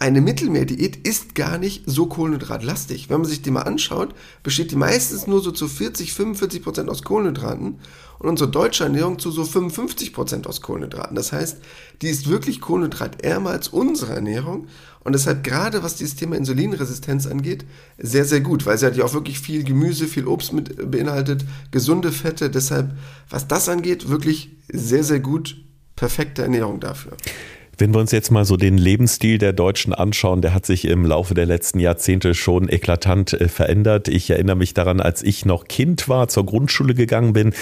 eine 0.04 0.20
Mittelmeerdiät 0.20 0.96
ist 0.96 1.34
gar 1.34 1.56
nicht 1.56 1.84
so 1.86 2.04
kohlenhydratlastig. 2.04 3.08
Wenn 3.08 3.22
man 3.22 3.28
sich 3.28 3.40
die 3.40 3.50
mal 3.50 3.62
anschaut, 3.62 4.14
besteht 4.42 4.70
die 4.70 4.76
meistens 4.76 5.26
nur 5.26 5.40
so 5.40 5.50
zu 5.50 5.66
40, 5.66 6.12
45 6.12 6.62
Prozent 6.62 6.90
aus 6.90 7.04
Kohlenhydraten 7.04 7.78
und 8.18 8.28
unsere 8.28 8.50
deutsche 8.50 8.84
Ernährung 8.84 9.18
zu 9.18 9.30
so 9.30 9.46
55 9.46 10.12
Prozent 10.12 10.46
aus 10.46 10.60
Kohlenhydraten. 10.60 11.16
Das 11.16 11.32
heißt, 11.32 11.56
die 12.02 12.08
ist 12.08 12.28
wirklich 12.28 12.60
kohlenhydratärmer 12.60 13.48
als 13.48 13.68
unsere 13.68 14.12
Ernährung 14.12 14.66
und 15.04 15.14
deshalb 15.14 15.42
gerade 15.42 15.82
was 15.82 15.96
dieses 15.96 16.16
Thema 16.16 16.36
Insulinresistenz 16.36 17.26
angeht, 17.26 17.64
sehr, 17.96 18.26
sehr 18.26 18.42
gut, 18.42 18.66
weil 18.66 18.76
sie 18.76 18.84
hat 18.84 18.98
ja 18.98 19.06
auch 19.06 19.14
wirklich 19.14 19.40
viel 19.40 19.64
Gemüse, 19.64 20.06
viel 20.06 20.26
Obst 20.26 20.52
mit 20.52 20.90
beinhaltet, 20.90 21.46
gesunde 21.70 22.12
Fette. 22.12 22.50
Deshalb, 22.50 22.90
was 23.30 23.48
das 23.48 23.70
angeht, 23.70 24.10
wirklich 24.10 24.50
sehr, 24.70 25.02
sehr 25.02 25.20
gut, 25.20 25.56
perfekte 25.96 26.42
Ernährung 26.42 26.78
dafür. 26.78 27.16
Wenn 27.76 27.92
wir 27.92 28.00
uns 28.00 28.12
jetzt 28.12 28.30
mal 28.30 28.44
so 28.44 28.56
den 28.56 28.78
Lebensstil 28.78 29.38
der 29.38 29.52
Deutschen 29.52 29.92
anschauen, 29.92 30.42
der 30.42 30.54
hat 30.54 30.64
sich 30.64 30.84
im 30.84 31.04
Laufe 31.04 31.34
der 31.34 31.46
letzten 31.46 31.80
Jahrzehnte 31.80 32.34
schon 32.34 32.68
eklatant 32.68 33.32
äh, 33.32 33.48
verändert. 33.48 34.08
Ich 34.08 34.30
erinnere 34.30 34.56
mich 34.56 34.74
daran, 34.74 35.00
als 35.00 35.22
ich 35.22 35.44
noch 35.44 35.64
Kind 35.64 36.08
war, 36.08 36.28
zur 36.28 36.46
Grundschule 36.46 36.94
gegangen 36.94 37.32
bin, 37.32 37.52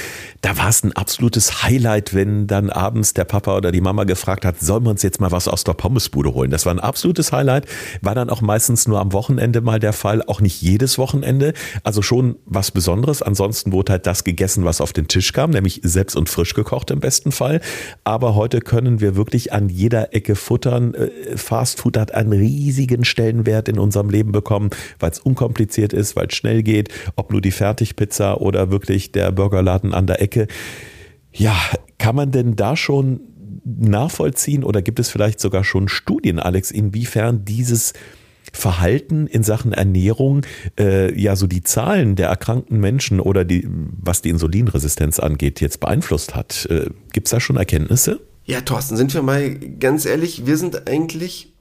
da 0.42 0.58
war 0.58 0.68
es 0.68 0.82
ein 0.82 0.92
absolutes 0.92 1.62
Highlight, 1.62 2.14
wenn 2.14 2.46
dann 2.46 2.68
abends 2.70 3.14
der 3.14 3.24
Papa 3.24 3.56
oder 3.56 3.72
die 3.72 3.80
Mama 3.80 4.04
gefragt 4.04 4.44
hat, 4.44 4.60
sollen 4.60 4.84
wir 4.84 4.90
uns 4.90 5.02
jetzt 5.02 5.20
mal 5.20 5.30
was 5.30 5.48
aus 5.48 5.64
der 5.64 5.74
Pommesbude 5.74 6.34
holen? 6.34 6.50
Das 6.50 6.66
war 6.66 6.74
ein 6.74 6.80
absolutes 6.80 7.32
Highlight, 7.32 7.66
war 8.02 8.14
dann 8.14 8.28
auch 8.28 8.42
meistens 8.42 8.86
nur 8.86 9.00
am 9.00 9.12
Wochenende 9.12 9.60
mal 9.60 9.78
der 9.78 9.92
Fall, 9.92 10.22
auch 10.22 10.40
nicht 10.40 10.60
jedes 10.60 10.98
Wochenende, 10.98 11.54
also 11.84 12.02
schon 12.02 12.36
was 12.44 12.70
Besonderes. 12.70 13.22
Ansonsten 13.22 13.72
wurde 13.72 13.92
halt 13.92 14.06
das 14.06 14.24
gegessen, 14.24 14.64
was 14.64 14.80
auf 14.80 14.92
den 14.92 15.08
Tisch 15.08 15.32
kam, 15.32 15.50
nämlich 15.50 15.80
selbst 15.82 16.16
und 16.16 16.28
frisch 16.28 16.54
gekocht 16.54 16.90
im 16.90 17.00
besten 17.00 17.32
Fall. 17.32 17.60
Aber 18.04 18.34
heute 18.34 18.60
können 18.60 19.00
wir 19.00 19.16
wirklich 19.16 19.52
an 19.52 19.68
jeder 19.68 20.01
jeder 20.02 20.14
Ecke 20.14 20.34
futtern. 20.34 20.94
Äh, 20.94 21.36
Fast 21.36 21.80
Food 21.80 21.96
hat 21.96 22.14
einen 22.14 22.32
riesigen 22.32 23.04
Stellenwert 23.04 23.68
in 23.68 23.78
unserem 23.78 24.10
Leben 24.10 24.32
bekommen, 24.32 24.70
weil 24.98 25.10
es 25.10 25.18
unkompliziert 25.18 25.92
ist, 25.92 26.16
weil 26.16 26.26
es 26.26 26.34
schnell 26.34 26.62
geht, 26.62 26.88
ob 27.16 27.32
nur 27.32 27.40
die 27.40 27.50
Fertigpizza 27.50 28.34
oder 28.34 28.70
wirklich 28.70 29.12
der 29.12 29.32
Burgerladen 29.32 29.94
an 29.94 30.06
der 30.06 30.20
Ecke. 30.20 30.46
Ja, 31.32 31.56
kann 31.98 32.16
man 32.16 32.30
denn 32.30 32.56
da 32.56 32.76
schon 32.76 33.20
nachvollziehen 33.64 34.64
oder 34.64 34.82
gibt 34.82 34.98
es 34.98 35.08
vielleicht 35.08 35.38
sogar 35.38 35.62
schon 35.62 35.88
Studien, 35.88 36.40
Alex, 36.40 36.70
inwiefern 36.70 37.44
dieses 37.44 37.92
Verhalten 38.52 39.28
in 39.28 39.44
Sachen 39.44 39.72
Ernährung 39.72 40.44
äh, 40.78 41.18
ja 41.18 41.36
so 41.36 41.46
die 41.46 41.62
Zahlen 41.62 42.16
der 42.16 42.28
erkrankten 42.28 42.80
Menschen 42.80 43.20
oder 43.20 43.44
die, 43.44 43.66
was 43.68 44.20
die 44.20 44.30
Insulinresistenz 44.30 45.20
angeht, 45.20 45.60
jetzt 45.60 45.78
beeinflusst 45.78 46.34
hat. 46.34 46.66
Äh, 46.68 46.90
Gibt 47.12 47.28
es 47.28 47.30
da 47.30 47.40
schon 47.40 47.56
Erkenntnisse? 47.56 48.20
Ja, 48.44 48.60
Thorsten, 48.60 48.96
sind 48.96 49.14
wir 49.14 49.22
mal 49.22 49.54
ganz 49.54 50.04
ehrlich, 50.04 50.46
wir 50.46 50.56
sind 50.56 50.88
eigentlich 50.88 51.54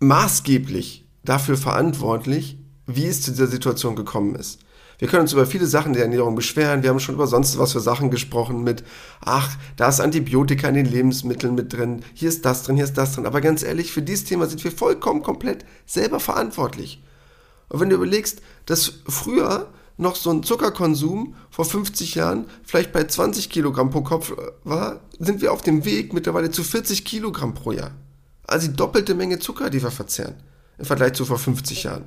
maßgeblich 0.00 1.06
dafür 1.24 1.56
verantwortlich, 1.56 2.58
wie 2.86 3.06
es 3.06 3.22
zu 3.22 3.30
dieser 3.30 3.46
Situation 3.46 3.96
gekommen 3.96 4.34
ist. 4.34 4.60
Wir 4.98 5.08
können 5.08 5.22
uns 5.22 5.32
über 5.32 5.46
viele 5.46 5.66
Sachen 5.66 5.94
der 5.94 6.02
Ernährung 6.02 6.34
beschweren. 6.34 6.82
Wir 6.82 6.90
haben 6.90 7.00
schon 7.00 7.14
über 7.14 7.26
sonst 7.26 7.58
was 7.58 7.72
für 7.72 7.80
Sachen 7.80 8.10
gesprochen 8.10 8.62
mit, 8.62 8.84
ach, 9.22 9.56
da 9.76 9.88
ist 9.88 10.00
Antibiotika 10.00 10.68
in 10.68 10.74
den 10.74 10.86
Lebensmitteln 10.86 11.54
mit 11.54 11.72
drin, 11.72 12.04
hier 12.12 12.28
ist 12.28 12.44
das 12.44 12.64
drin, 12.64 12.76
hier 12.76 12.84
ist 12.84 12.98
das 12.98 13.14
drin. 13.14 13.24
Aber 13.24 13.40
ganz 13.40 13.62
ehrlich, 13.62 13.90
für 13.90 14.02
dieses 14.02 14.24
Thema 14.24 14.46
sind 14.46 14.62
wir 14.62 14.72
vollkommen 14.72 15.22
komplett 15.22 15.64
selber 15.86 16.20
verantwortlich. 16.20 17.02
Und 17.70 17.80
wenn 17.80 17.88
du 17.88 17.96
überlegst, 17.96 18.42
dass 18.66 19.00
früher 19.08 19.72
noch 19.96 20.16
so 20.16 20.30
ein 20.30 20.42
Zuckerkonsum 20.42 21.34
vor 21.50 21.64
50 21.64 22.16
Jahren 22.16 22.46
vielleicht 22.64 22.92
bei 22.92 23.04
20 23.04 23.50
Kilogramm 23.50 23.90
pro 23.90 24.02
Kopf 24.02 24.32
war, 24.64 25.00
sind 25.18 25.40
wir 25.40 25.52
auf 25.52 25.62
dem 25.62 25.84
Weg 25.84 26.12
mittlerweile 26.12 26.50
zu 26.50 26.64
40 26.64 27.04
Kilogramm 27.04 27.54
pro 27.54 27.72
Jahr. 27.72 27.92
Also 28.46 28.68
die 28.68 28.76
doppelte 28.76 29.14
Menge 29.14 29.38
Zucker, 29.38 29.70
die 29.70 29.82
wir 29.82 29.90
verzehren 29.90 30.34
im 30.78 30.84
Vergleich 30.84 31.14
zu 31.14 31.24
vor 31.24 31.38
50 31.38 31.84
Jahren. 31.84 32.04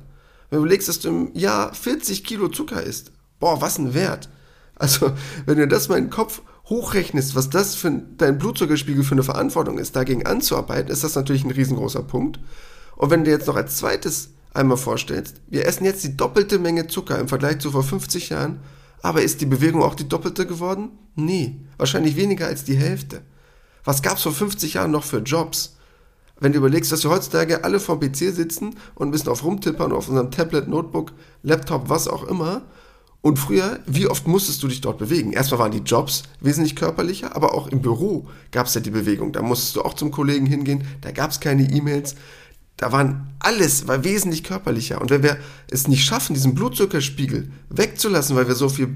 Wenn 0.50 0.58
du 0.58 0.64
überlegst, 0.64 0.88
dass 0.88 1.00
du 1.00 1.08
im 1.08 1.34
Jahr 1.34 1.74
40 1.74 2.24
Kilo 2.24 2.48
Zucker 2.48 2.82
isst, 2.82 3.12
boah, 3.38 3.60
was 3.60 3.78
ein 3.78 3.94
Wert. 3.94 4.28
Also, 4.74 5.12
wenn 5.46 5.58
du 5.58 5.66
das 5.66 5.88
mal 5.88 5.98
in 5.98 6.04
den 6.04 6.10
Kopf 6.10 6.42
hochrechnest, 6.66 7.34
was 7.34 7.50
das 7.50 7.74
für 7.74 7.90
dein 7.90 8.38
Blutzuckerspiegel 8.38 9.02
für 9.02 9.12
eine 9.12 9.22
Verantwortung 9.22 9.78
ist, 9.78 9.96
dagegen 9.96 10.26
anzuarbeiten, 10.26 10.92
ist 10.92 11.04
das 11.04 11.14
natürlich 11.14 11.44
ein 11.44 11.50
riesengroßer 11.50 12.02
Punkt. 12.02 12.38
Und 12.96 13.10
wenn 13.10 13.24
du 13.24 13.30
jetzt 13.30 13.46
noch 13.46 13.56
als 13.56 13.76
zweites 13.76 14.30
einmal 14.54 14.76
vorstellst, 14.76 15.40
wir 15.48 15.66
essen 15.66 15.84
jetzt 15.84 16.04
die 16.04 16.16
doppelte 16.16 16.58
Menge 16.58 16.86
Zucker 16.86 17.18
im 17.18 17.28
Vergleich 17.28 17.58
zu 17.58 17.70
vor 17.70 17.82
50 17.82 18.30
Jahren, 18.30 18.60
aber 19.02 19.22
ist 19.22 19.40
die 19.40 19.46
Bewegung 19.46 19.82
auch 19.82 19.94
die 19.94 20.08
doppelte 20.08 20.46
geworden? 20.46 20.90
Nee, 21.14 21.56
wahrscheinlich 21.76 22.16
weniger 22.16 22.46
als 22.46 22.64
die 22.64 22.76
Hälfte. 22.76 23.22
Was 23.84 24.02
gab 24.02 24.16
es 24.16 24.22
vor 24.22 24.32
50 24.32 24.74
Jahren 24.74 24.90
noch 24.90 25.04
für 25.04 25.18
Jobs? 25.18 25.76
Wenn 26.40 26.52
du 26.52 26.58
überlegst, 26.58 26.92
dass 26.92 27.02
wir 27.02 27.10
heutzutage 27.10 27.64
alle 27.64 27.80
vor 27.80 27.98
dem 27.98 28.12
PC 28.12 28.34
sitzen 28.34 28.76
und 28.94 29.08
ein 29.08 29.10
bisschen 29.10 29.30
auf 29.30 29.42
rumtippern, 29.42 29.92
auf 29.92 30.08
unserem 30.08 30.30
Tablet, 30.30 30.68
Notebook, 30.68 31.12
Laptop, 31.42 31.88
was 31.88 32.06
auch 32.06 32.24
immer. 32.24 32.62
Und 33.20 33.38
früher, 33.38 33.80
wie 33.86 34.06
oft 34.06 34.28
musstest 34.28 34.62
du 34.62 34.68
dich 34.68 34.80
dort 34.80 34.98
bewegen? 34.98 35.32
Erstmal 35.32 35.58
waren 35.58 35.72
die 35.72 35.78
Jobs 35.78 36.22
wesentlich 36.40 36.76
körperlicher, 36.76 37.34
aber 37.34 37.54
auch 37.54 37.66
im 37.66 37.82
Büro 37.82 38.28
gab 38.52 38.66
es 38.66 38.74
ja 38.74 38.80
die 38.80 38.92
Bewegung. 38.92 39.32
Da 39.32 39.42
musstest 39.42 39.74
du 39.74 39.82
auch 39.82 39.94
zum 39.94 40.12
Kollegen 40.12 40.46
hingehen, 40.46 40.86
da 41.00 41.10
gab 41.10 41.32
es 41.32 41.40
keine 41.40 41.68
E-Mails. 41.68 42.14
Da 42.78 42.92
waren 42.92 43.28
alles 43.40 43.86
war 43.86 44.04
wesentlich 44.04 44.44
körperlicher. 44.44 45.00
Und 45.00 45.10
wenn 45.10 45.22
wir 45.22 45.36
es 45.70 45.88
nicht 45.88 46.04
schaffen, 46.04 46.34
diesen 46.34 46.54
Blutzuckerspiegel 46.54 47.50
wegzulassen, 47.68 48.36
weil 48.36 48.48
wir 48.48 48.54
so 48.54 48.68
viel 48.68 48.88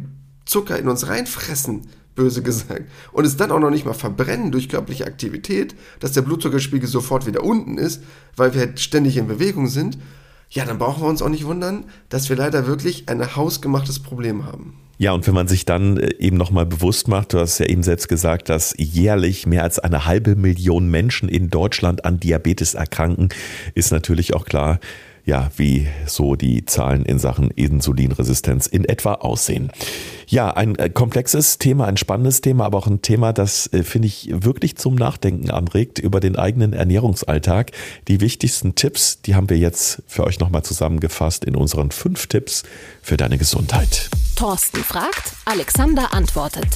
Zucker 0.47 0.79
in 0.79 0.89
uns 0.89 1.09
reinfressen, 1.09 1.83
böse 2.15 2.43
gesagt, 2.43 2.85
und 3.13 3.25
es 3.25 3.37
dann 3.37 3.51
auch 3.51 3.59
noch 3.59 3.71
nicht 3.71 3.85
mal 3.85 3.93
verbrennen 3.93 4.53
durch 4.53 4.69
körperliche 4.69 5.07
Aktivität, 5.07 5.75
dass 6.01 6.13
der 6.13 6.23
Blutzuckerspiegel 6.23 6.89
sofort 6.89 7.27
wieder 7.27 7.43
unten 7.43 7.77
ist, 7.77 8.03
weil 8.37 8.55
wir 8.55 8.61
halt 8.61 8.81
ständig 8.81 9.17
in 9.17 9.29
Bewegung 9.29 9.67
sind, 9.69 9.99
ja, 10.51 10.65
dann 10.65 10.79
brauchen 10.79 11.03
wir 11.03 11.09
uns 11.09 11.23
auch 11.23 11.31
nicht 11.31 11.47
wundern, 11.47 11.85
dass 12.09 12.29
wir 12.29 12.37
leider 12.37 12.67
wirklich 12.67 13.09
ein 13.09 13.37
hausgemachtes 13.37 14.01
Problem 14.01 14.45
haben. 14.45 14.82
Ja, 14.99 15.13
und 15.13 15.27
wenn 15.27 15.35
man 15.35 15.49
sich 15.49 15.65
dann 15.65 15.97
äh, 15.97 16.15
eben 16.19 16.37
nochmal 16.37 16.67
bewusst 16.67 17.09
macht, 17.09 17.33
du 17.33 17.39
hast 17.39 17.59
ja 17.59 17.67
eben 17.67 17.83
selbst 17.83 18.09
gesagt, 18.09 18.49
dass 18.49 18.75
jährlich 18.79 19.47
mehr 19.47 19.63
als 19.63 19.79
eine 19.79 20.07
halbe 20.07 20.37
Million 20.37 20.89
Menschen 20.91 21.29
in 21.29 21.51
Deutschland 21.51 22.05
an 22.05 22.21
Diabetes 22.21 22.75
erkranken, 22.75 23.31
ist 23.75 23.91
natürlich 23.91 24.35
auch 24.35 24.45
klar, 24.45 24.79
ja, 25.25 25.51
wie 25.57 25.87
so 26.07 26.35
die 26.35 26.65
Zahlen 26.65 27.05
in 27.05 27.19
Sachen 27.19 27.51
Insulinresistenz 27.51 28.67
in 28.67 28.85
etwa 28.85 29.15
aussehen. 29.15 29.71
Ja, 30.27 30.51
ein 30.51 30.77
äh, 30.77 30.91
komplexes 30.91 31.59
Thema, 31.59 31.87
ein 31.87 31.97
spannendes 31.97 32.41
Thema, 32.41 32.65
aber 32.65 32.79
auch 32.79 32.87
ein 32.87 33.03
Thema, 33.03 33.33
das, 33.33 33.73
äh, 33.73 33.83
finde 33.85 34.09
ich, 34.09 34.31
wirklich 34.33 34.77
zum 34.77 34.95
Nachdenken 34.95 35.51
anregt 35.51 35.99
über 35.99 36.21
den 36.21 36.37
eigenen 36.37 36.73
Ernährungsalltag. 36.73 37.71
Die 38.09 38.21
wichtigsten 38.21 38.75
Tipps, 38.75 39.21
die 39.23 39.35
haben 39.35 39.51
wir 39.51 39.59
jetzt 39.59 40.03
für 40.07 40.25
euch 40.25 40.41
nochmal 40.41 40.63
zusammengefasst 40.63 41.45
in 41.45 41.55
unseren 41.55 41.91
fünf 41.91 42.27
Tipps 42.27 42.65
für 43.03 43.17
deine 43.17 43.39
Gesundheit. 43.39 44.11
Thorsten 44.37 44.83
fragt, 44.83 45.35
Alexander 45.45 46.13
antwortet. 46.13 46.67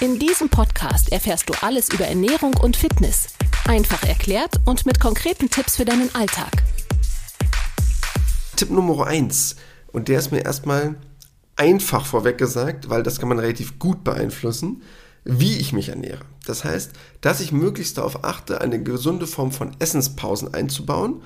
In 0.00 0.18
diesem 0.18 0.48
Podcast 0.48 1.12
erfährst 1.12 1.48
du 1.50 1.54
alles 1.60 1.88
über 1.92 2.06
Ernährung 2.06 2.54
und 2.62 2.76
Fitness. 2.76 3.28
Einfach 3.66 4.02
erklärt 4.04 4.60
und 4.64 4.86
mit 4.86 5.00
konkreten 5.00 5.50
Tipps 5.50 5.76
für 5.76 5.84
deinen 5.84 6.14
Alltag. 6.14 6.62
Tipp 8.60 8.70
Nummer 8.70 9.06
eins 9.06 9.56
und 9.90 10.08
der 10.08 10.18
ist 10.18 10.32
mir 10.32 10.44
erstmal 10.44 10.96
einfach 11.56 12.04
vorweg 12.04 12.36
gesagt, 12.36 12.90
weil 12.90 13.02
das 13.02 13.18
kann 13.18 13.30
man 13.30 13.38
relativ 13.38 13.78
gut 13.78 14.04
beeinflussen, 14.04 14.82
wie 15.24 15.56
ich 15.56 15.72
mich 15.72 15.88
ernähre. 15.88 16.20
Das 16.44 16.62
heißt, 16.62 16.92
dass 17.22 17.40
ich 17.40 17.52
möglichst 17.52 17.96
darauf 17.96 18.22
achte, 18.22 18.60
eine 18.60 18.82
gesunde 18.82 19.26
Form 19.26 19.50
von 19.50 19.70
Essenspausen 19.78 20.52
einzubauen, 20.52 21.22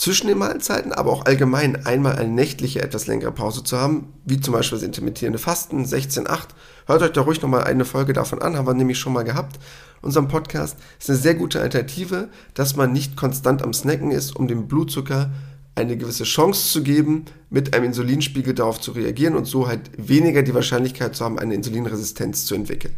zwischen 0.00 0.28
den 0.28 0.38
Mahlzeiten, 0.38 0.94
aber 0.94 1.12
auch 1.12 1.26
allgemein 1.26 1.84
einmal 1.84 2.16
eine 2.16 2.30
nächtliche, 2.30 2.80
etwas 2.80 3.06
längere 3.06 3.32
Pause 3.32 3.62
zu 3.62 3.76
haben, 3.76 4.14
wie 4.24 4.40
zum 4.40 4.54
Beispiel 4.54 4.78
das 4.78 4.86
intermittierende 4.86 5.38
Fasten 5.38 5.84
16.8. 5.84 6.48
Hört 6.86 7.02
euch 7.02 7.12
da 7.12 7.20
ruhig 7.20 7.42
nochmal 7.42 7.64
eine 7.64 7.84
Folge 7.84 8.14
davon 8.14 8.40
an, 8.40 8.56
haben 8.56 8.66
wir 8.66 8.72
nämlich 8.72 8.98
schon 8.98 9.12
mal 9.12 9.24
gehabt. 9.24 9.58
Unserem 10.00 10.28
Podcast 10.28 10.78
ist 10.98 11.10
eine 11.10 11.18
sehr 11.18 11.34
gute 11.34 11.60
Alternative, 11.60 12.30
dass 12.54 12.76
man 12.76 12.94
nicht 12.94 13.14
konstant 13.14 13.62
am 13.62 13.74
Snacken 13.74 14.10
ist, 14.10 14.34
um 14.34 14.48
den 14.48 14.68
Blutzucker 14.68 15.30
eine 15.74 15.96
gewisse 15.96 16.24
Chance 16.24 16.68
zu 16.68 16.82
geben, 16.82 17.24
mit 17.48 17.74
einem 17.74 17.86
Insulinspiegel 17.86 18.54
darauf 18.54 18.80
zu 18.80 18.92
reagieren 18.92 19.34
und 19.34 19.46
so 19.46 19.68
halt 19.68 19.90
weniger 19.96 20.42
die 20.42 20.54
Wahrscheinlichkeit 20.54 21.16
zu 21.16 21.24
haben, 21.24 21.38
eine 21.38 21.54
Insulinresistenz 21.54 22.44
zu 22.44 22.54
entwickeln. 22.54 22.94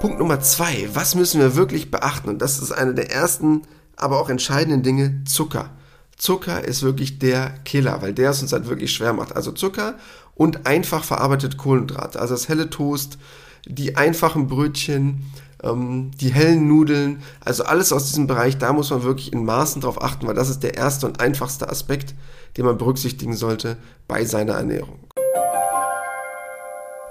Punkt 0.00 0.18
Nummer 0.18 0.40
zwei, 0.40 0.88
was 0.92 1.14
müssen 1.14 1.40
wir 1.40 1.56
wirklich 1.56 1.90
beachten? 1.90 2.28
Und 2.28 2.40
das 2.40 2.60
ist 2.60 2.72
eine 2.72 2.94
der 2.94 3.10
ersten, 3.10 3.62
aber 3.96 4.20
auch 4.20 4.30
entscheidenden 4.30 4.82
Dinge, 4.82 5.24
Zucker. 5.26 5.70
Zucker 6.16 6.64
ist 6.64 6.82
wirklich 6.82 7.18
der 7.18 7.50
Killer, 7.64 8.02
weil 8.02 8.12
der 8.12 8.30
es 8.30 8.42
uns 8.42 8.52
halt 8.52 8.68
wirklich 8.68 8.92
schwer 8.92 9.12
macht. 9.12 9.36
Also 9.36 9.52
Zucker 9.52 9.96
und 10.34 10.66
einfach 10.66 11.04
verarbeitet 11.04 11.56
Kohlenhydrate. 11.56 12.18
Also 12.18 12.34
das 12.34 12.48
helle 12.48 12.70
Toast, 12.70 13.18
die 13.66 13.96
einfachen 13.96 14.46
Brötchen, 14.46 15.22
ähm, 15.62 16.10
die 16.20 16.32
hellen 16.32 16.68
Nudeln, 16.68 17.22
also 17.40 17.64
alles 17.64 17.92
aus 17.92 18.06
diesem 18.06 18.26
Bereich, 18.26 18.58
da 18.58 18.72
muss 18.72 18.90
man 18.90 19.02
wirklich 19.02 19.32
in 19.32 19.44
Maßen 19.44 19.82
drauf 19.82 20.02
achten, 20.02 20.26
weil 20.26 20.34
das 20.34 20.50
ist 20.50 20.62
der 20.62 20.74
erste 20.74 21.06
und 21.06 21.20
einfachste 21.20 21.68
Aspekt, 21.68 22.14
den 22.56 22.64
man 22.64 22.78
berücksichtigen 22.78 23.34
sollte 23.34 23.76
bei 24.08 24.24
seiner 24.24 24.54
Ernährung. 24.54 24.98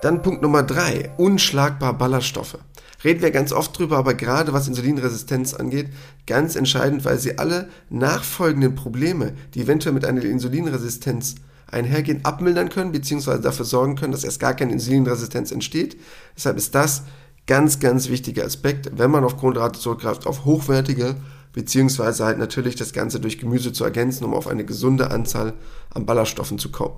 Dann 0.01 0.21
Punkt 0.21 0.41
Nummer 0.41 0.63
drei: 0.63 1.11
unschlagbar 1.17 1.97
Ballaststoffe. 1.97 2.57
Reden 3.03 3.21
wir 3.21 3.31
ganz 3.31 3.53
oft 3.53 3.77
drüber, 3.77 3.97
aber 3.97 4.13
gerade 4.13 4.51
was 4.51 4.67
Insulinresistenz 4.67 5.53
angeht, 5.53 5.87
ganz 6.27 6.55
entscheidend, 6.57 7.05
weil 7.05 7.17
sie 7.17 7.37
alle 7.37 7.69
nachfolgenden 7.89 8.75
Probleme, 8.75 9.33
die 9.53 9.61
eventuell 9.61 9.93
mit 9.93 10.03
einer 10.03 10.21
Insulinresistenz 10.21 11.35
einhergehen, 11.71 12.25
abmildern 12.25 12.69
können, 12.69 12.91
beziehungsweise 12.91 13.41
dafür 13.41 13.63
sorgen 13.65 13.95
können, 13.95 14.11
dass 14.11 14.23
erst 14.25 14.39
gar 14.39 14.53
keine 14.53 14.73
Insulinresistenz 14.73 15.51
entsteht. 15.51 15.97
Deshalb 16.35 16.57
ist 16.57 16.75
das 16.75 17.03
Ganz, 17.49 17.79
ganz 17.79 18.09
wichtiger 18.09 18.45
Aspekt, 18.45 18.91
wenn 18.99 19.09
man 19.09 19.23
auf 19.23 19.37
Kohlenhydrate 19.37 19.79
zurückgreift, 19.79 20.27
auf 20.27 20.45
hochwertige, 20.45 21.15
beziehungsweise 21.51 22.23
halt 22.23 22.37
natürlich 22.37 22.75
das 22.75 22.93
Ganze 22.93 23.19
durch 23.19 23.39
Gemüse 23.39 23.73
zu 23.73 23.83
ergänzen, 23.83 24.23
um 24.23 24.35
auf 24.35 24.45
eine 24.45 24.63
gesunde 24.65 25.09
Anzahl 25.09 25.53
an 25.91 26.05
Ballaststoffen 26.05 26.59
zu 26.59 26.69
kommen. 26.69 26.93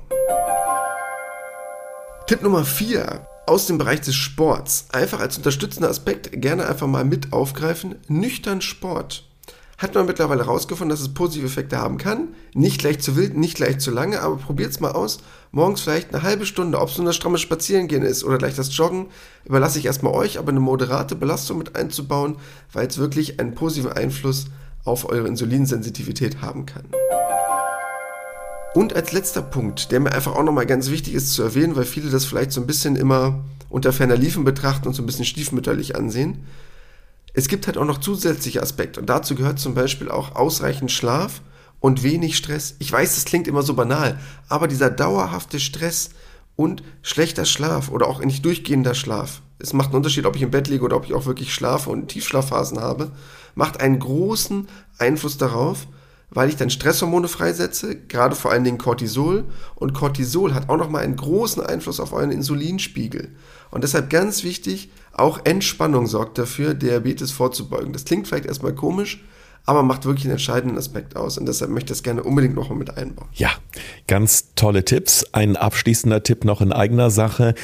Tipp 2.27 2.41
Nummer 2.41 2.65
4 2.65 3.25
aus 3.47 3.67
dem 3.67 3.77
Bereich 3.77 4.01
des 4.01 4.15
Sports. 4.15 4.87
Einfach 4.91 5.21
als 5.21 5.37
unterstützender 5.37 5.89
Aspekt 5.89 6.41
gerne 6.41 6.67
einfach 6.67 6.87
mal 6.87 7.05
mit 7.05 7.31
aufgreifen. 7.31 7.95
Nüchtern 8.09 8.59
Sport 8.59 9.30
hat 9.81 9.95
man 9.95 10.05
mittlerweile 10.05 10.45
herausgefunden, 10.45 10.91
dass 10.95 11.01
es 11.01 11.13
positive 11.13 11.47
Effekte 11.47 11.77
haben 11.77 11.97
kann. 11.97 12.29
Nicht 12.53 12.79
gleich 12.79 12.99
zu 12.99 13.15
wild, 13.15 13.35
nicht 13.35 13.55
gleich 13.55 13.79
zu 13.79 13.89
lange, 13.89 14.21
aber 14.21 14.37
probiert 14.37 14.69
es 14.69 14.79
mal 14.79 14.91
aus. 14.91 15.19
Morgens 15.51 15.81
vielleicht 15.81 16.13
eine 16.13 16.21
halbe 16.21 16.45
Stunde, 16.45 16.79
ob 16.79 16.89
es 16.89 16.97
nur 16.97 17.07
das 17.07 17.15
stramme 17.15 17.39
Spazierengehen 17.39 18.03
ist 18.03 18.23
oder 18.23 18.37
gleich 18.37 18.55
das 18.55 18.75
Joggen, 18.77 19.07
überlasse 19.43 19.79
ich 19.79 19.85
erstmal 19.85 20.13
euch, 20.13 20.37
aber 20.37 20.49
eine 20.49 20.59
moderate 20.59 21.15
Belastung 21.15 21.57
mit 21.57 21.75
einzubauen, 21.75 22.35
weil 22.71 22.85
es 22.85 22.99
wirklich 22.99 23.39
einen 23.39 23.55
positiven 23.55 23.91
Einfluss 23.91 24.45
auf 24.85 25.09
eure 25.09 25.27
Insulinsensitivität 25.27 26.41
haben 26.41 26.67
kann. 26.67 26.85
Und 28.75 28.95
als 28.95 29.11
letzter 29.11 29.41
Punkt, 29.41 29.91
der 29.91 29.99
mir 29.99 30.11
einfach 30.11 30.35
auch 30.35 30.43
nochmal 30.43 30.67
ganz 30.67 30.91
wichtig 30.91 31.15
ist 31.15 31.33
zu 31.33 31.41
erwähnen, 31.41 31.75
weil 31.75 31.85
viele 31.85 32.11
das 32.11 32.25
vielleicht 32.25 32.51
so 32.51 32.61
ein 32.61 32.67
bisschen 32.67 32.95
immer 32.95 33.43
unter 33.67 33.91
ferner 33.91 34.15
Liefen 34.15 34.43
betrachten 34.43 34.87
und 34.87 34.93
so 34.93 35.01
ein 35.01 35.07
bisschen 35.07 35.25
stiefmütterlich 35.25 35.95
ansehen 35.95 36.45
es 37.33 37.47
gibt 37.47 37.67
halt 37.67 37.77
auch 37.77 37.85
noch 37.85 37.99
zusätzliche 37.99 38.61
Aspekte 38.61 38.99
und 38.99 39.09
dazu 39.09 39.35
gehört 39.35 39.59
zum 39.59 39.73
Beispiel 39.73 40.09
auch 40.09 40.35
ausreichend 40.35 40.91
Schlaf 40.91 41.41
und 41.79 42.03
wenig 42.03 42.37
Stress. 42.37 42.75
Ich 42.79 42.91
weiß, 42.91 43.15
das 43.15 43.25
klingt 43.25 43.47
immer 43.47 43.63
so 43.63 43.73
banal, 43.73 44.19
aber 44.49 44.67
dieser 44.67 44.89
dauerhafte 44.89 45.59
Stress 45.59 46.11
und 46.55 46.83
schlechter 47.01 47.45
Schlaf 47.45 47.89
oder 47.89 48.07
auch 48.07 48.23
nicht 48.23 48.45
durchgehender 48.45 48.93
Schlaf, 48.93 49.41
es 49.61 49.73
macht 49.73 49.89
einen 49.89 49.97
Unterschied, 49.97 50.25
ob 50.25 50.35
ich 50.35 50.41
im 50.41 50.51
Bett 50.51 50.67
liege 50.67 50.83
oder 50.83 50.95
ob 50.95 51.05
ich 51.05 51.13
auch 51.13 51.25
wirklich 51.25 51.53
schlafe 51.53 51.89
und 51.89 52.07
Tiefschlafphasen 52.07 52.79
habe, 52.79 53.11
macht 53.53 53.79
einen 53.79 53.99
großen 53.99 54.67
Einfluss 54.97 55.37
darauf, 55.37 55.87
weil 56.31 56.49
ich 56.49 56.55
dann 56.55 56.69
Stresshormone 56.69 57.27
freisetze, 57.27 57.95
gerade 57.95 58.35
vor 58.35 58.51
allen 58.51 58.63
Dingen 58.63 58.77
Cortisol. 58.77 59.43
Und 59.75 59.93
Cortisol 59.93 60.53
hat 60.53 60.69
auch 60.69 60.77
nochmal 60.77 61.03
einen 61.03 61.17
großen 61.17 61.61
Einfluss 61.61 61.99
auf 61.99 62.13
euren 62.13 62.31
Insulinspiegel. 62.31 63.35
Und 63.69 63.83
deshalb 63.83 64.09
ganz 64.09 64.43
wichtig, 64.43 64.89
auch 65.21 65.45
Entspannung 65.45 66.07
sorgt 66.07 66.37
dafür, 66.37 66.73
Diabetes 66.73 67.31
vorzubeugen. 67.31 67.93
Das 67.93 68.05
klingt 68.05 68.27
vielleicht 68.27 68.45
erstmal 68.45 68.73
komisch, 68.73 69.23
aber 69.65 69.83
macht 69.83 70.05
wirklich 70.05 70.25
einen 70.25 70.33
entscheidenden 70.33 70.77
Aspekt 70.77 71.15
aus. 71.15 71.37
Und 71.37 71.45
deshalb 71.47 71.71
möchte 71.71 71.93
ich 71.93 71.99
das 71.99 72.03
gerne 72.03 72.23
unbedingt 72.23 72.55
nochmal 72.55 72.77
mit 72.77 72.97
einbauen. 72.97 73.29
Ja, 73.33 73.51
ganz 74.07 74.53
tolle 74.55 74.85
Tipps. 74.85 75.25
Ein 75.31 75.55
abschließender 75.55 76.23
Tipp 76.23 76.45
noch 76.45 76.61
in 76.61 76.73
eigener 76.73 77.09
Sache. 77.09 77.55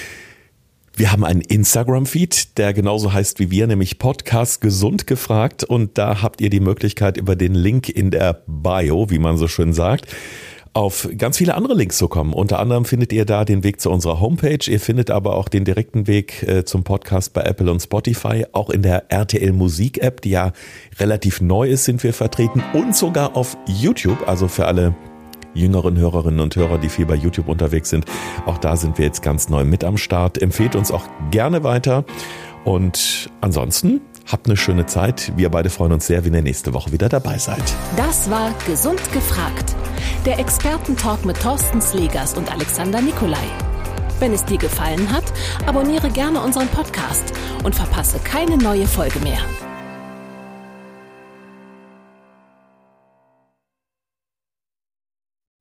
Wir 0.96 1.12
haben 1.12 1.24
einen 1.24 1.42
Instagram-Feed, 1.42 2.58
der 2.58 2.74
genauso 2.74 3.14
heißt 3.14 3.38
wie 3.40 3.52
wir, 3.52 3.68
nämlich 3.68 4.00
Podcast 4.00 4.62
Gesund 4.62 5.06
gefragt. 5.06 5.64
Und 5.64 6.00
da 6.00 6.24
habt 6.24 6.42
ihr 6.42 6.50
die 6.50 6.60
Möglichkeit, 6.60 7.18
über 7.18 7.36
den 7.36 7.54
Link 7.54 7.88
in 7.88 8.10
der 8.10 8.42
Bio, 8.48 9.12
wie 9.12 9.20
man 9.20 9.38
so 9.38 9.48
schön 9.48 9.74
sagt, 9.74 10.08
auf 10.78 11.10
ganz 11.18 11.40
viele 11.40 11.56
andere 11.56 11.74
Links 11.74 11.98
zu 11.98 12.08
kommen. 12.08 12.34
Unter 12.34 12.60
anderem 12.60 12.86
findet 12.86 13.12
ihr 13.12 13.26
da 13.26 13.46
den 13.46 13.64
Weg 13.64 13.82
zu 13.82 13.90
unserer 13.90 14.20
Homepage. 14.20 14.60
Ihr 14.70 14.80
findet 14.80 15.10
aber 15.10 15.36
auch 15.36 15.50
den 15.50 15.66
direkten 15.66 16.06
Weg 16.06 16.44
äh, 16.44 16.66
zum 16.66 16.84
Podcast 16.84 17.34
bei 17.34 17.42
Apple 17.42 17.72
und 17.72 17.82
Spotify. 17.82 18.46
Auch 18.52 18.70
in 18.70 18.84
der 18.84 19.12
RTL 19.12 19.54
Musik 19.54 20.04
App, 20.04 20.22
die 20.22 20.30
ja 20.30 20.52
relativ 21.00 21.42
neu 21.42 21.68
ist, 21.68 21.86
sind 21.86 22.04
wir 22.04 22.14
vertreten. 22.14 22.64
Und 22.74 22.96
sogar 22.96 23.36
auf 23.36 23.58
YouTube, 23.66 24.28
also 24.28 24.48
für 24.48 24.68
alle 24.68 24.96
jüngeren 25.56 25.98
Hörerinnen 25.98 26.40
und 26.40 26.56
Hörer, 26.56 26.78
die 26.78 26.90
viel 26.90 27.08
bei 27.08 27.16
YouTube 27.16 27.48
unterwegs 27.48 27.90
sind. 27.90 28.06
Auch 28.46 28.60
da 28.60 28.76
sind 28.78 29.00
wir 29.00 29.06
jetzt 29.06 29.24
ganz 29.24 29.50
neu 29.50 29.66
mit 29.66 29.84
am 29.84 29.98
Start. 29.98 30.40
Empfehlt 30.40 30.76
uns 30.76 30.92
auch 30.92 31.10
gerne 31.32 31.64
weiter. 31.64 32.06
Und 32.66 33.32
ansonsten 33.42 34.02
habt 34.28 34.48
eine 34.48 34.58
schöne 34.58 34.86
Zeit. 34.86 35.32
Wir 35.36 35.50
beide 35.50 35.70
freuen 35.70 35.94
uns 35.94 36.08
sehr, 36.08 36.26
wenn 36.26 36.34
ihr 36.34 36.42
nächste 36.42 36.74
Woche 36.74 36.92
wieder 36.92 37.10
dabei 37.10 37.38
seid. 37.38 37.64
Das 37.96 38.30
war 38.30 38.54
Gesund 38.66 39.02
gefragt. 39.12 39.76
Der 40.26 40.40
Expertentalk 40.40 41.26
mit 41.26 41.42
Thorsten 41.42 41.82
Slegers 41.82 42.34
und 42.34 42.52
Alexander 42.52 43.02
Nikolai. 43.02 43.38
Wenn 44.20 44.34
es 44.34 44.44
dir 44.46 44.58
gefallen 44.58 45.12
hat, 45.12 45.26
abonniere 45.66 46.10
gerne 46.10 46.42
unseren 46.42 46.68
Podcast 46.70 47.34
und 47.64 47.76
verpasse 47.76 48.20
keine 48.20 48.58
neue 48.58 48.88
Folge 48.88 49.20
mehr. 49.20 49.40